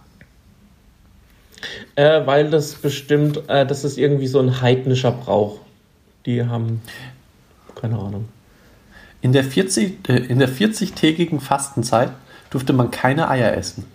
Äh, 1.96 2.26
weil 2.26 2.50
das 2.52 2.76
bestimmt, 2.76 3.50
äh, 3.50 3.66
das 3.66 3.84
ist 3.84 3.98
irgendwie 3.98 4.28
so 4.28 4.40
ein 4.40 4.62
heidnischer 4.62 5.12
Brauch. 5.12 5.60
Die 6.26 6.44
haben, 6.46 6.82
keine 7.76 7.98
Ahnung. 7.98 8.28
In 9.22 9.34
der 9.34 9.44
40, 9.44 10.08
äh, 10.10 10.18
in 10.18 10.38
der 10.40 10.50
40-tägigen 10.50 11.40
Fastenzeit 11.40 12.12
durfte 12.52 12.74
man 12.74 12.92
keine 12.92 13.30
Eier 13.30 13.56
essen. 13.58 13.86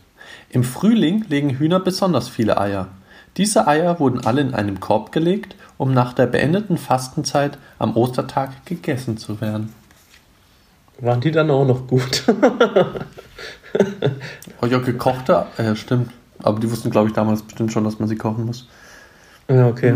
Im 0.50 0.64
Frühling 0.64 1.24
legen 1.28 1.50
Hühner 1.50 1.78
besonders 1.80 2.28
viele 2.28 2.60
Eier. 2.60 2.88
Diese 3.36 3.66
Eier 3.66 3.98
wurden 3.98 4.24
alle 4.24 4.42
in 4.42 4.54
einen 4.54 4.80
Korb 4.80 5.12
gelegt, 5.12 5.56
um 5.78 5.92
nach 5.94 6.12
der 6.12 6.26
beendeten 6.26 6.76
Fastenzeit 6.76 7.58
am 7.78 7.96
Ostertag 7.96 8.66
gegessen 8.66 9.16
zu 9.16 9.40
werden. 9.40 9.72
Waren 11.00 11.20
die 11.20 11.30
dann 11.30 11.50
auch 11.50 11.66
noch 11.66 11.86
gut? 11.86 12.24
Oh 14.60 14.66
ja, 14.66 14.78
gekochte, 14.78 15.46
äh, 15.56 15.74
stimmt. 15.74 16.10
Aber 16.42 16.60
die 16.60 16.70
wussten, 16.70 16.90
glaube 16.90 17.08
ich, 17.08 17.14
damals 17.14 17.42
bestimmt 17.42 17.72
schon, 17.72 17.84
dass 17.84 17.98
man 17.98 18.08
sie 18.08 18.16
kochen 18.16 18.44
muss. 18.46 18.68
ja, 19.48 19.66
okay. 19.66 19.94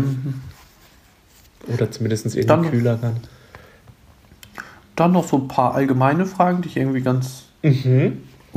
Oder 1.67 1.91
zumindest 1.91 2.35
irgendwie 2.35 2.69
kühler 2.69 2.95
dann. 2.95 3.17
Dann 4.95 5.11
noch 5.11 5.27
so 5.27 5.37
ein 5.37 5.47
paar 5.47 5.75
allgemeine 5.75 6.25
Fragen, 6.25 6.61
die 6.61 6.69
ich 6.69 6.77
irgendwie 6.77 7.01
ganz 7.01 7.43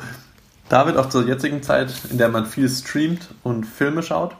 David 0.69 0.97
auch 0.97 1.09
zur 1.09 1.25
jetzigen 1.29 1.63
Zeit, 1.63 1.93
in 2.11 2.19
der 2.19 2.29
man 2.29 2.47
viel 2.47 2.69
streamt 2.69 3.29
und 3.45 3.65
Filme 3.65 4.03
schaut. 4.03 4.35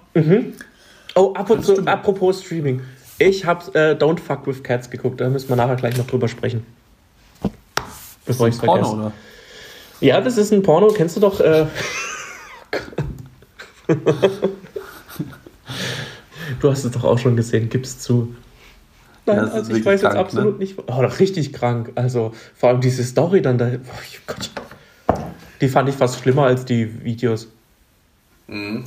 Oh, 1.15 1.33
apropos, 1.35 1.87
apropos 1.87 2.43
Streaming. 2.43 2.81
Ich 3.19 3.45
habe 3.45 3.73
äh, 3.79 3.95
Don't 3.95 4.19
Fuck 4.19 4.49
with 4.49 4.65
Cats 4.65 4.91
geguckt. 4.91 5.21
Da 5.21 5.29
müssen 5.29 5.49
wir 5.49 5.55
nachher 5.55 5.77
gleich 5.77 5.97
noch 5.97 6.09
drüber 6.09 6.27
sprechen. 6.27 6.67
Bevor 8.25 8.49
ich 8.49 8.57
es 8.57 8.61
Porno, 8.61 8.83
vergesse. 8.85 9.01
oder? 9.01 9.13
Ja, 10.01 10.21
das 10.21 10.37
ist 10.39 10.53
ein 10.53 10.65
Porno. 10.65 10.89
Kennst 10.89 11.15
du 11.17 11.21
doch. 11.21 11.39
Äh, 11.39 11.67
du 16.61 16.71
hast 16.71 16.85
es 16.85 16.93
doch 16.93 17.05
auch 17.05 17.19
schon 17.19 17.37
gesehen. 17.37 17.69
Gib's 17.69 17.99
zu. 17.99 18.35
Nein, 19.27 19.37
Ja, 19.37 19.43
also 19.45 19.75
ich 19.75 19.85
weiß 19.85 20.03
jetzt 20.03 20.11
krank, 20.11 20.19
absolut 20.27 20.55
ne? 20.55 20.59
nicht. 20.61 20.79
Oh, 20.79 21.03
doch 21.03 21.19
richtig 21.21 21.53
krank. 21.53 21.93
Also 21.95 22.33
vor 22.57 22.71
allem 22.71 22.81
diese 22.81 23.05
Story 23.05 23.43
dann 23.43 23.59
da. 23.59 23.69
Oh 23.75 24.23
Gott. 24.27 24.51
Die 25.61 25.69
fand 25.69 25.89
ich 25.89 25.95
fast 25.95 26.21
schlimmer 26.21 26.45
als 26.45 26.65
die 26.65 27.05
Videos. 27.05 27.49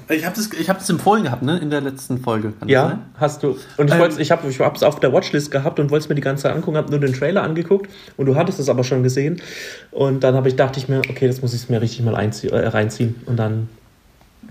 Ich 0.09 0.25
habe 0.25 0.35
das, 0.35 0.51
ich 0.51 0.69
hab 0.69 0.77
das 0.77 0.89
empfohlen 0.89 1.23
gehabt, 1.23 1.41
ne? 1.41 1.57
In 1.57 1.69
der 1.71 1.81
letzten 1.81 2.19
Folge. 2.19 2.51
Kann 2.59 2.67
Ja, 2.67 2.89
sein? 2.89 2.99
hast 3.15 3.41
du. 3.41 3.57
Und 3.77 3.87
ich, 3.87 3.93
Ähm, 3.93 4.11
ich 4.19 4.31
habe 4.31 4.47
es 4.75 4.83
auf 4.83 4.99
der 4.99 5.11
Watchlist 5.13 5.49
gehabt 5.49 5.79
und 5.79 5.89
wollte 5.89 6.03
es 6.03 6.09
mir 6.09 6.15
die 6.15 6.21
ganze 6.21 6.43
Zeit 6.43 6.53
angucken, 6.53 6.77
habe 6.77 6.91
nur 6.91 6.99
den 6.99 7.13
Trailer 7.13 7.41
angeguckt 7.41 7.89
und 8.17 8.25
du 8.27 8.35
hattest 8.35 8.59
es 8.59 8.69
aber 8.69 8.83
schon 8.83 9.01
gesehen. 9.01 9.41
Und 9.91 10.23
dann 10.23 10.35
habe 10.35 10.49
ich, 10.49 10.55
dachte 10.55 10.77
ich 10.79 10.87
mir, 10.89 10.99
okay, 11.09 11.25
das 11.27 11.41
muss 11.41 11.53
ich 11.53 11.67
mir 11.69 11.81
richtig 11.81 12.03
mal 12.03 12.13
äh, 12.13 12.67
reinziehen. 12.67 13.15
Und 13.25 13.37
dann, 13.37 13.69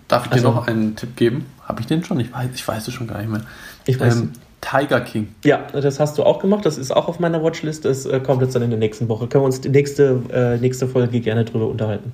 Darf 0.08 0.26
ich 0.26 0.32
Also- 0.32 0.48
dir 0.48 0.54
noch 0.54 0.66
einen 0.66 0.96
Tipp 0.96 1.16
geben? 1.16 1.46
Habe 1.66 1.80
ich 1.80 1.86
den 1.86 2.04
schon? 2.04 2.20
Ich 2.20 2.32
weiß, 2.32 2.48
ich 2.54 2.66
weiß 2.66 2.86
es 2.88 2.94
schon 2.94 3.06
gar 3.06 3.18
nicht 3.18 3.30
mehr. 3.30 3.40
ich 3.86 3.98
weiß. 3.98 4.16
Ähm, 4.20 4.32
Tiger 4.60 5.00
King. 5.02 5.28
ja, 5.44 5.58
das 5.72 6.00
hast 6.00 6.16
du 6.16 6.22
auch 6.22 6.38
gemacht. 6.38 6.64
Das 6.64 6.78
ist 6.78 6.90
auch 6.90 7.06
auf 7.06 7.20
meiner 7.20 7.42
Watchlist. 7.42 7.84
Das 7.84 8.06
äh, 8.06 8.18
kommt 8.20 8.40
jetzt 8.40 8.54
dann 8.54 8.62
in 8.62 8.70
der 8.70 8.78
nächsten 8.78 9.08
Woche. 9.10 9.26
Können 9.26 9.42
wir 9.42 9.46
uns 9.46 9.60
die 9.60 9.68
nächste, 9.68 10.22
äh, 10.32 10.56
nächste 10.58 10.88
Folge 10.88 11.20
gerne 11.20 11.44
drüber 11.44 11.68
unterhalten. 11.68 12.12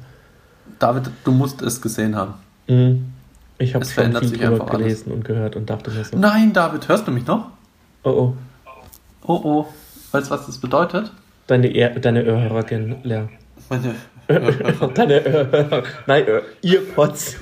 David, 0.81 1.11
du 1.25 1.31
musst 1.31 1.63
es 1.63 1.81
gesehen 1.81 2.17
haben. 2.17 2.35
Mhm. 2.67 3.13
Ich 3.59 3.75
habe 3.75 3.85
Es 3.85 3.93
schon 3.93 4.05
viel 4.19 4.31
drüber 4.31 4.47
einfach 4.53 4.69
alles. 4.71 4.79
gelesen 4.83 5.13
und 5.13 5.25
gehört 5.25 5.55
und 5.55 5.71
dachte 5.71 5.91
mir 5.93 6.05
so, 6.05 6.17
Nein, 6.19 6.53
David, 6.53 6.89
hörst 6.89 7.07
du 7.07 7.13
mich 7.13 7.25
noch? 7.27 7.47
oh 8.03 8.11
oh, 8.11 8.35
Oh 9.27 9.41
oh. 9.45 9.67
Weißt 10.13 10.27
du, 10.29 10.35
was 10.35 10.47
das 10.47 10.59
bedeutet? 10.59 11.13
deine, 11.47 11.69
Ehr- 11.69 11.99
deine 12.01 12.23
Ohrhörer 12.25 12.63
gehen 12.65 12.97
leer. 13.05 13.29
Meine, 13.69 13.95
deine 14.95 15.21
Ohrhörer, 15.27 15.83
nein, 16.07 16.25
Ohr- 16.29 16.43
Earpods. 16.63 17.37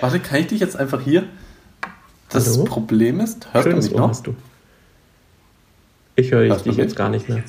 warte, 0.00 0.20
kann 0.20 0.40
ich 0.40 0.46
dich 0.48 0.60
jetzt 0.60 0.76
einfach 0.76 1.00
hier? 1.00 1.24
Das 2.30 2.46
Hallo? 2.54 2.64
Problem 2.64 3.20
ist, 3.20 3.52
hörst 3.52 3.68
Schönes 3.68 3.84
du 3.86 3.90
mich 3.90 3.94
Ohr 3.94 4.00
noch? 4.06 4.08
hast 4.10 4.26
du. 4.26 4.34
Ich 6.16 6.30
höre 6.30 6.56
dich 6.56 6.76
jetzt 6.76 6.96
gar 6.96 7.08
nicht 7.08 7.28
mehr. 7.28 7.42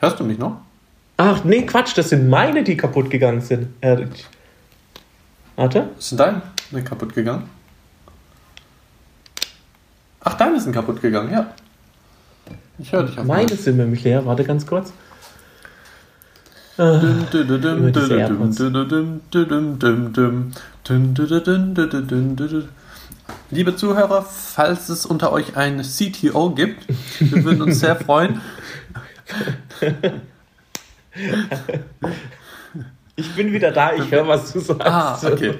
Hörst 0.00 0.20
du 0.20 0.24
mich 0.24 0.38
noch? 0.38 0.58
Ach, 1.18 1.44
nee, 1.44 1.62
Quatsch, 1.64 1.96
das 1.96 2.10
sind 2.10 2.28
meine, 2.28 2.62
die 2.64 2.76
kaputt 2.76 3.10
gegangen 3.10 3.40
sind. 3.40 3.68
Äh, 3.80 4.06
warte. 5.56 5.88
Ist 5.98 6.10
denn 6.12 6.18
deine 6.70 6.84
kaputt 6.84 7.14
gegangen? 7.14 7.48
Ach, 10.20 10.34
deine 10.34 10.60
sind 10.60 10.72
kaputt 10.72 11.00
gegangen, 11.00 11.30
ja. 11.32 11.54
Ich 12.78 12.92
höre 12.92 13.04
dich 13.04 13.18
auf 13.18 13.24
Meine 13.24 13.54
sind 13.56 13.78
nämlich 13.78 14.02
leer. 14.04 14.26
Warte 14.26 14.44
ganz 14.44 14.66
kurz. 14.66 14.92
Ah, 14.92 14.92
Über 14.92 14.94
diese 14.94 14.94
AirPods. 14.94 16.65
Liebe 23.50 23.76
Zuhörer, 23.76 24.22
falls 24.22 24.88
es 24.90 25.06
unter 25.06 25.32
euch 25.32 25.56
ein 25.56 25.80
CTO 25.80 26.50
gibt, 26.50 26.86
wir 27.18 27.44
würden 27.44 27.62
uns 27.62 27.80
sehr 27.80 27.96
freuen. 27.96 28.42
Ich 33.16 33.34
bin 33.34 33.52
wieder 33.52 33.72
da, 33.72 33.94
ich 33.94 34.10
höre, 34.10 34.28
was 34.28 34.52
du 34.52 34.60
sagst. 34.60 34.86
Ah, 34.86 35.18
okay. 35.24 35.54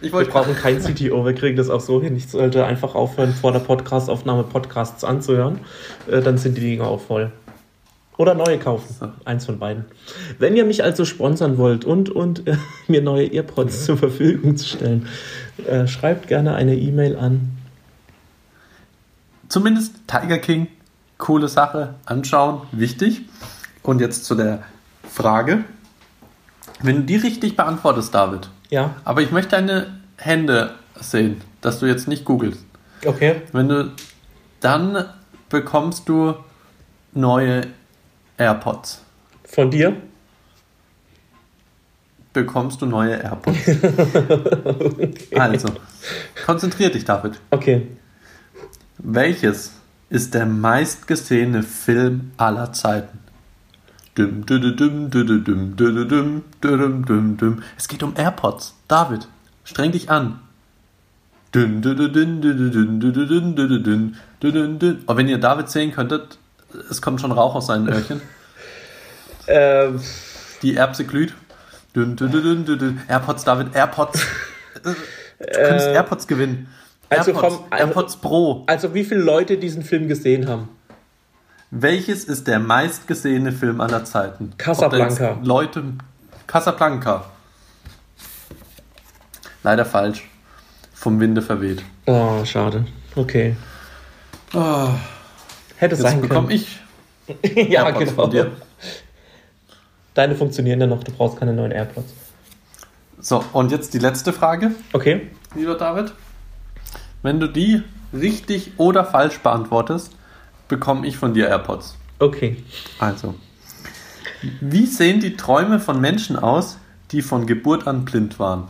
Ich 0.00 0.10
Wir 0.12 0.24
brauchen 0.24 0.56
kein 0.56 0.80
CTO, 0.80 1.26
wir 1.26 1.34
kriegen 1.34 1.56
das 1.56 1.68
auch 1.68 1.80
so 1.80 2.00
hin. 2.00 2.16
Ich 2.16 2.28
sollte 2.28 2.64
einfach 2.64 2.94
aufhören, 2.94 3.34
vor 3.34 3.52
der 3.52 3.60
Podcastaufnahme 3.60 4.44
Podcasts 4.44 5.04
anzuhören. 5.04 5.60
Dann 6.06 6.38
sind 6.38 6.56
die 6.56 6.62
Dinger 6.62 6.86
auch 6.86 7.02
voll. 7.02 7.30
Oder 8.16 8.34
neue 8.34 8.58
kaufen. 8.58 9.12
Eins 9.24 9.44
von 9.46 9.58
beiden. 9.58 9.86
Wenn 10.38 10.54
ihr 10.56 10.64
mich 10.64 10.84
also 10.84 11.04
sponsern 11.04 11.58
wollt 11.58 11.84
und, 11.84 12.10
und 12.10 12.46
äh, 12.46 12.56
mir 12.88 13.02
neue 13.02 13.26
Earpods 13.32 13.86
zur 13.86 13.96
Verfügung 13.96 14.56
zu 14.56 14.66
stellen, 14.68 15.08
äh, 15.66 15.86
schreibt 15.88 16.28
gerne 16.28 16.54
eine 16.54 16.76
E-Mail 16.76 17.16
an. 17.16 17.56
zumindest 19.48 19.94
Tiger 20.06 20.38
King, 20.38 20.68
coole 21.18 21.48
Sache, 21.48 21.94
anschauen, 22.06 22.62
wichtig. 22.72 23.22
Und 23.82 24.00
jetzt 24.00 24.24
zu 24.24 24.34
der 24.34 24.62
Frage. 25.08 25.64
Wenn 26.82 26.96
du 26.96 27.02
die 27.02 27.16
richtig 27.16 27.56
beantwortest, 27.56 28.14
David, 28.14 28.48
Ja, 28.70 28.96
aber 29.04 29.22
ich 29.22 29.30
möchte 29.30 29.50
deine 29.50 29.86
Hände 30.16 30.74
sehen, 31.00 31.40
dass 31.60 31.80
du 31.80 31.86
jetzt 31.86 32.08
nicht 32.08 32.24
googelst. 32.24 32.64
okay. 33.06 33.42
Wenn 33.52 33.68
du 33.68 33.92
dann 34.60 35.04
bekommst 35.50 36.08
du 36.08 36.34
neue 37.12 37.62
AirPods. 38.38 39.02
Von 39.44 39.70
dir? 39.70 39.96
Bekommst 42.32 42.82
du 42.82 42.86
neue 42.86 43.14
AirPods. 43.16 43.58
Also, 45.38 45.68
konzentrier 46.44 46.90
dich, 46.90 47.04
David. 47.04 47.40
Okay. 47.50 47.88
Welches 48.98 49.72
ist 50.10 50.34
der 50.34 50.46
meistgesehene 50.46 51.62
Film 51.62 52.32
aller 52.36 52.72
Zeiten? 52.72 53.18
Es 57.76 57.88
geht 57.88 58.02
um 58.02 58.14
AirPods. 58.16 58.74
David, 58.86 59.28
streng 59.64 59.92
dich 59.92 60.10
an. 60.10 60.40
Und 61.54 61.84
wenn 65.16 65.28
ihr 65.28 65.38
David 65.38 65.68
sehen 65.68 65.92
könntet, 65.92 66.38
es 66.90 67.00
kommt 67.02 67.20
schon 67.20 67.32
Rauch 67.32 67.54
aus 67.54 67.66
seinen 67.66 67.88
Öhrchen. 67.88 68.20
Ähm, 69.46 70.00
Die 70.62 70.74
Erbse 70.74 71.04
glüht. 71.04 71.34
Dün, 71.94 72.16
dü, 72.16 72.32
dü, 72.32 72.42
dün, 72.42 72.66
dü, 72.66 72.78
dün. 72.80 73.00
AirPods, 73.08 73.44
David, 73.44 73.76
AirPods. 73.76 74.18
Du 74.82 74.94
könntest 75.38 75.88
AirPods 75.88 76.26
gewinnen. 76.26 76.66
also 77.10 77.32
AirPods, 77.32 77.54
vom- 77.56 77.64
also- 77.70 77.84
AirPods 77.84 78.16
Pro. 78.16 78.64
also 78.66 78.94
wie 78.94 79.04
viele 79.04 79.20
Leute 79.20 79.58
diesen 79.58 79.82
Film 79.82 80.08
gesehen 80.08 80.48
haben? 80.48 80.70
Welches 81.70 82.24
ist 82.24 82.46
der 82.48 82.58
meistgesehene 82.58 83.52
Film 83.52 83.82
aller 83.82 84.06
Zeiten? 84.06 84.54
Casablanca. 84.56 85.36
Leute. 85.42 85.82
Casablanca. 86.46 87.26
Leider 89.62 89.84
falsch. 89.84 90.28
Vom 90.94 91.20
Winde 91.20 91.42
verweht. 91.42 91.82
Oh, 92.06 92.42
schade. 92.46 92.86
Okay. 93.16 93.56
Oh, 94.54 94.88
Hätte 95.76 95.94
jetzt 95.94 96.02
sein 96.02 96.20
bekomme 96.20 96.48
können. 96.48 96.60
ich 96.60 96.80
ja, 97.70 97.84
AirPods 97.86 98.10
genau. 98.10 98.22
von 98.22 98.30
dir. 98.30 98.52
Deine 100.14 100.34
funktionieren 100.36 100.80
ja 100.80 100.86
noch, 100.86 101.02
du 101.02 101.12
brauchst 101.12 101.38
keine 101.38 101.52
neuen 101.52 101.72
AirPods. 101.72 102.12
So, 103.18 103.44
und 103.52 103.72
jetzt 103.72 103.94
die 103.94 103.98
letzte 103.98 104.32
Frage, 104.32 104.72
Okay. 104.92 105.30
lieber 105.54 105.74
David. 105.76 106.12
Wenn 107.22 107.40
du 107.40 107.48
die 107.48 107.82
richtig 108.12 108.72
oder 108.76 109.04
falsch 109.04 109.38
beantwortest, 109.38 110.12
bekomme 110.68 111.06
ich 111.06 111.16
von 111.16 111.34
dir 111.34 111.48
AirPods. 111.48 111.96
Okay. 112.18 112.62
Also, 112.98 113.34
wie 114.60 114.86
sehen 114.86 115.20
die 115.20 115.36
Träume 115.36 115.80
von 115.80 116.00
Menschen 116.00 116.36
aus, 116.36 116.78
die 117.10 117.22
von 117.22 117.46
Geburt 117.46 117.86
an 117.86 118.04
blind 118.04 118.38
waren? 118.38 118.68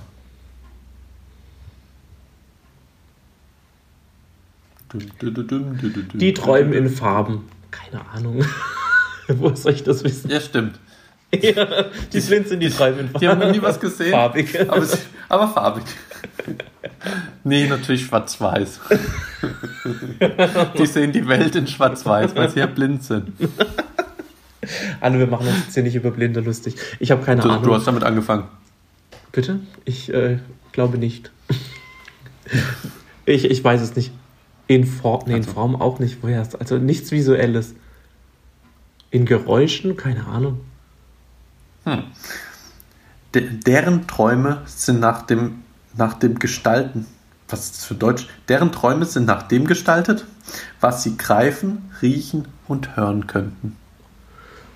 Die 6.14 6.34
träumen 6.34 6.72
in 6.72 6.88
Farben. 6.88 7.44
Keine 7.70 8.06
Ahnung. 8.08 8.44
Wo 9.28 9.54
soll 9.54 9.72
ich 9.72 9.82
das 9.82 10.04
wissen? 10.04 10.30
Ja, 10.30 10.40
stimmt. 10.40 10.78
Ja, 11.42 11.86
die 12.12 12.20
sind, 12.20 12.48
die 12.62 12.68
träumen 12.70 13.00
in 13.00 13.08
Farben. 13.08 13.20
Die 13.20 13.28
haben 13.28 13.40
noch 13.40 13.50
nie 13.50 13.60
was 13.60 13.80
gesehen. 13.80 14.12
Farbig. 14.12 14.56
Aber, 14.70 14.86
aber 15.28 15.48
farbig. 15.48 15.82
Nee, 17.42 17.66
natürlich 17.66 18.06
schwarz-weiß. 18.06 18.80
Die 20.78 20.86
sehen 20.86 21.10
die 21.10 21.26
Welt 21.26 21.56
in 21.56 21.66
schwarz-weiß, 21.66 22.36
weil 22.36 22.50
sie 22.50 22.60
ja 22.60 22.66
blind 22.66 23.02
sind. 23.02 23.32
Alle, 25.00 25.18
wir 25.18 25.26
machen 25.26 25.48
uns 25.48 25.56
jetzt 25.64 25.74
hier 25.74 25.82
nicht 25.82 25.96
über 25.96 26.12
Blinde 26.12 26.40
lustig. 26.40 26.76
Ich 27.00 27.10
habe 27.10 27.24
keine 27.24 27.40
Du, 27.42 27.48
Ahnung. 27.50 27.64
du 27.64 27.74
hast 27.74 27.86
damit 27.86 28.04
angefangen. 28.04 28.44
Bitte? 29.32 29.58
Ich 29.84 30.12
äh, 30.14 30.38
glaube 30.70 30.98
nicht. 30.98 31.32
ich, 33.26 33.44
ich 33.44 33.64
weiß 33.64 33.80
es 33.82 33.96
nicht. 33.96 34.12
In 34.66 34.86
Form, 34.86 35.24
nee, 35.26 35.32
in 35.34 35.38
Also. 35.40 35.52
Form 35.52 35.76
auch 35.76 35.98
nicht. 35.98 36.18
Woher? 36.22 36.42
ist- 36.42 36.56
Also 36.56 36.78
nichts 36.78 37.10
Visuelles. 37.10 37.74
In 39.10 39.26
Geräuschen? 39.26 39.96
Keine 39.96 40.26
Ahnung. 40.26 40.60
De 43.34 43.42
deren 43.50 44.06
Träume 44.06 44.62
sind 44.66 45.00
nach 45.00 45.22
dem, 45.22 45.62
nach 45.96 46.14
dem 46.14 46.38
Gestalten. 46.38 47.06
Was 47.48 47.64
ist 47.66 47.76
das 47.76 47.84
für 47.84 47.94
Deutsch? 47.94 48.26
Deren 48.48 48.72
Träume 48.72 49.04
sind 49.04 49.26
nach 49.26 49.42
dem 49.42 49.66
gestaltet, 49.66 50.24
was 50.80 51.02
sie 51.02 51.16
greifen, 51.16 51.90
riechen 52.00 52.48
und 52.66 52.96
hören 52.96 53.26
könnten. 53.26 53.76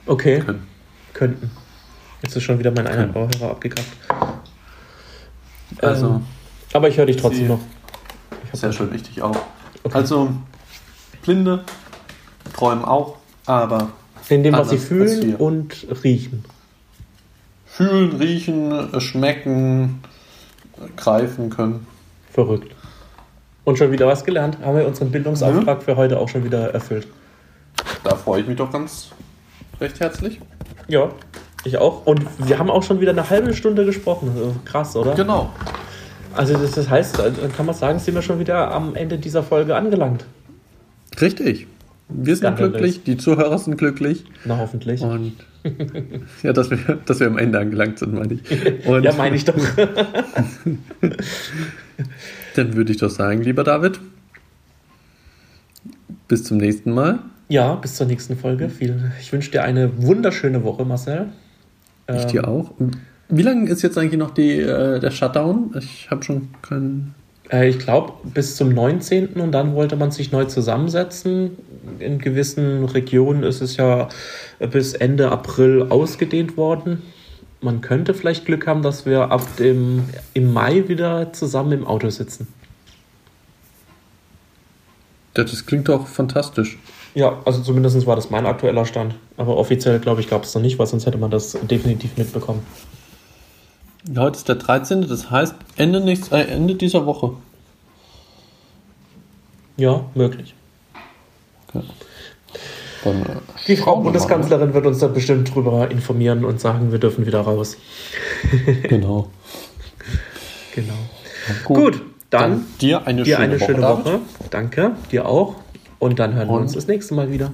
Okay, 0.06 0.40
Können. 0.40 0.66
könnten. 1.14 1.50
Jetzt 2.22 2.36
ist 2.36 2.42
schon 2.42 2.58
wieder 2.58 2.70
mein 2.72 2.86
einer 2.86 3.06
Bauhörer 3.06 3.50
abgekackt. 3.52 3.86
Also, 5.80 6.06
Ähm, 6.06 6.26
aber 6.72 6.88
ich 6.88 6.96
höre 6.98 7.06
dich 7.06 7.16
trotzdem 7.16 7.48
noch. 7.48 7.60
sehr 8.52 8.72
schön 8.72 8.92
wichtig 8.92 9.22
auch. 9.22 9.36
Okay. 9.88 9.98
Also, 9.98 10.30
Blinde 11.22 11.64
träumen 12.54 12.84
auch, 12.84 13.16
aber 13.46 13.88
In 14.28 14.42
dem, 14.42 14.54
was 14.54 14.70
sie 14.70 14.78
fühlen 14.78 15.36
und 15.36 15.86
riechen. 16.04 16.44
fühlen, 17.66 18.16
riechen, 18.16 19.00
schmecken, 19.00 20.02
greifen 20.96 21.50
können. 21.50 21.86
Verrückt. 22.32 22.74
Und 23.64 23.78
schon 23.78 23.92
wieder 23.92 24.06
was 24.06 24.24
gelernt. 24.24 24.58
Haben 24.62 24.78
wir 24.78 24.86
unseren 24.86 25.10
Bildungsauftrag 25.10 25.82
für 25.82 25.96
heute 25.96 26.18
auch 26.18 26.28
schon 26.28 26.44
wieder 26.44 26.72
erfüllt. 26.72 27.06
Da 28.04 28.14
freue 28.16 28.40
ich 28.42 28.46
mich 28.46 28.56
doch 28.56 28.70
ganz 28.70 29.10
recht 29.80 30.00
herzlich. 30.00 30.40
Ja, 30.88 31.10
ich 31.64 31.78
auch. 31.78 32.06
Und 32.06 32.22
wir 32.38 32.58
haben 32.58 32.70
auch 32.70 32.82
schon 32.82 33.00
wieder 33.00 33.10
eine 33.12 33.28
halbe 33.28 33.54
Stunde 33.54 33.84
gesprochen. 33.84 34.30
Also 34.34 34.54
Krass, 34.64 34.96
oder? 34.96 35.14
Genau. 35.14 35.50
Also 36.38 36.56
das, 36.56 36.70
das 36.72 36.88
heißt, 36.88 37.18
dann 37.18 37.52
kann 37.52 37.66
man 37.66 37.74
sagen, 37.74 37.98
sind 37.98 38.14
wir 38.14 38.22
schon 38.22 38.38
wieder 38.38 38.70
am 38.70 38.94
Ende 38.94 39.18
dieser 39.18 39.42
Folge 39.42 39.74
angelangt. 39.74 40.24
Richtig. 41.20 41.66
Wir 42.08 42.36
sind 42.36 42.44
Skandalös. 42.46 42.70
glücklich, 42.72 43.02
die 43.02 43.16
Zuhörer 43.18 43.58
sind 43.58 43.76
glücklich 43.76 44.24
Na, 44.44 44.56
hoffentlich. 44.56 45.02
und 45.02 45.32
ja, 46.42 46.52
dass 46.52 46.70
wir, 46.70 46.78
dass 47.04 47.20
wir 47.20 47.26
am 47.26 47.36
Ende 47.36 47.58
angelangt 47.58 47.98
sind, 47.98 48.14
meine 48.14 48.34
ich. 48.34 48.86
Und 48.86 49.02
ja, 49.04 49.12
meine 49.14 49.36
ich 49.36 49.44
doch. 49.44 49.54
dann 52.54 52.74
würde 52.74 52.92
ich 52.92 52.98
doch 52.98 53.10
sagen, 53.10 53.42
lieber 53.42 53.64
David, 53.64 54.00
bis 56.28 56.44
zum 56.44 56.58
nächsten 56.58 56.92
Mal. 56.92 57.18
ja, 57.48 57.74
bis 57.74 57.96
zur 57.96 58.06
nächsten 58.06 58.36
Folge. 58.36 58.68
Viel, 58.68 59.12
ich 59.20 59.32
wünsche 59.32 59.50
dir 59.50 59.64
eine 59.64 60.02
wunderschöne 60.02 60.62
Woche, 60.64 60.84
Marcel. 60.84 61.26
Ich 62.08 62.22
Ähm, 62.22 62.28
dir 62.28 62.48
auch. 62.48 62.72
Wie 63.28 63.42
lange 63.42 63.68
ist 63.68 63.82
jetzt 63.82 63.98
eigentlich 63.98 64.18
noch 64.18 64.30
die, 64.30 64.58
äh, 64.58 65.00
der 65.00 65.10
Shutdown? 65.10 65.74
Ich 65.78 66.10
habe 66.10 66.22
schon 66.22 66.48
keinen. 66.62 67.14
Äh, 67.50 67.68
ich 67.68 67.78
glaube, 67.78 68.14
bis 68.24 68.56
zum 68.56 68.70
19. 68.70 69.34
und 69.34 69.52
dann 69.52 69.74
wollte 69.74 69.96
man 69.96 70.10
sich 70.10 70.32
neu 70.32 70.46
zusammensetzen. 70.46 71.50
In 71.98 72.18
gewissen 72.18 72.86
Regionen 72.86 73.42
ist 73.42 73.60
es 73.60 73.76
ja 73.76 74.08
bis 74.58 74.94
Ende 74.94 75.30
April 75.30 75.86
ausgedehnt 75.90 76.56
worden. 76.56 77.02
Man 77.60 77.80
könnte 77.80 78.14
vielleicht 78.14 78.46
Glück 78.46 78.66
haben, 78.66 78.82
dass 78.82 79.04
wir 79.04 79.30
ab 79.30 79.42
dem 79.58 80.04
im 80.32 80.52
Mai 80.52 80.88
wieder 80.88 81.32
zusammen 81.32 81.72
im 81.72 81.86
Auto 81.86 82.08
sitzen. 82.08 82.46
Das, 85.34 85.66
klingt 85.66 85.88
doch 85.88 86.06
fantastisch. 86.06 86.78
Ja, 87.14 87.40
also 87.44 87.62
zumindest 87.62 88.06
war 88.06 88.16
das 88.16 88.30
mein 88.30 88.46
aktueller 88.46 88.86
Stand. 88.86 89.14
Aber 89.36 89.56
offiziell, 89.56 89.98
glaube 89.98 90.20
ich, 90.20 90.28
gab 90.28 90.44
es 90.44 90.54
noch 90.54 90.62
nicht, 90.62 90.78
weil 90.78 90.86
sonst 90.86 91.06
hätte 91.06 91.18
man 91.18 91.30
das 91.30 91.56
definitiv 91.68 92.16
mitbekommen. 92.16 92.62
Heute 94.16 94.36
ist 94.36 94.48
der 94.48 94.54
13. 94.56 95.06
Das 95.08 95.30
heißt 95.30 95.54
Ende, 95.76 96.00
nächst, 96.00 96.32
äh, 96.32 96.44
Ende 96.44 96.74
dieser 96.74 97.04
Woche. 97.06 97.32
Ja, 99.76 100.04
möglich. 100.14 100.54
Dann, 101.72 103.22
äh, 103.22 103.26
Die 103.66 103.76
Frau 103.76 103.92
wir 103.92 103.96
mal, 103.98 104.02
Bundeskanzlerin 104.04 104.74
wird 104.74 104.86
uns 104.86 104.98
dann 104.98 105.12
bestimmt 105.14 105.50
darüber 105.50 105.90
informieren 105.90 106.44
und 106.44 106.60
sagen, 106.60 106.90
wir 106.90 106.98
dürfen 106.98 107.26
wieder 107.26 107.40
raus. 107.42 107.76
ne? 108.66 108.74
Genau. 108.88 109.30
Genau. 110.74 110.94
Gut, 111.64 112.02
dann, 112.30 112.66
dir 112.80 113.06
eine 113.06 113.22
dir 113.22 113.36
schöne 113.36 113.44
eine 113.44 113.60
Woche. 113.60 113.66
schöne. 113.72 113.82
Woche. 113.82 114.20
Danke, 114.50 114.92
dir 115.10 115.26
auch. 115.26 115.56
Und 115.98 116.18
dann 116.18 116.34
hören 116.34 116.48
wir 116.48 116.54
Und- 116.54 116.62
uns 116.62 116.72
das 116.74 116.86
nächste 116.86 117.14
Mal 117.14 117.30
wieder. 117.30 117.50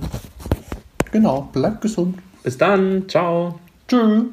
Genau, 1.13 1.49
bleib 1.53 1.81
gesund. 1.81 2.19
Bis 2.43 2.59
dann, 2.59 3.09
ciao. 3.09 3.59
Tschüss. 3.89 4.25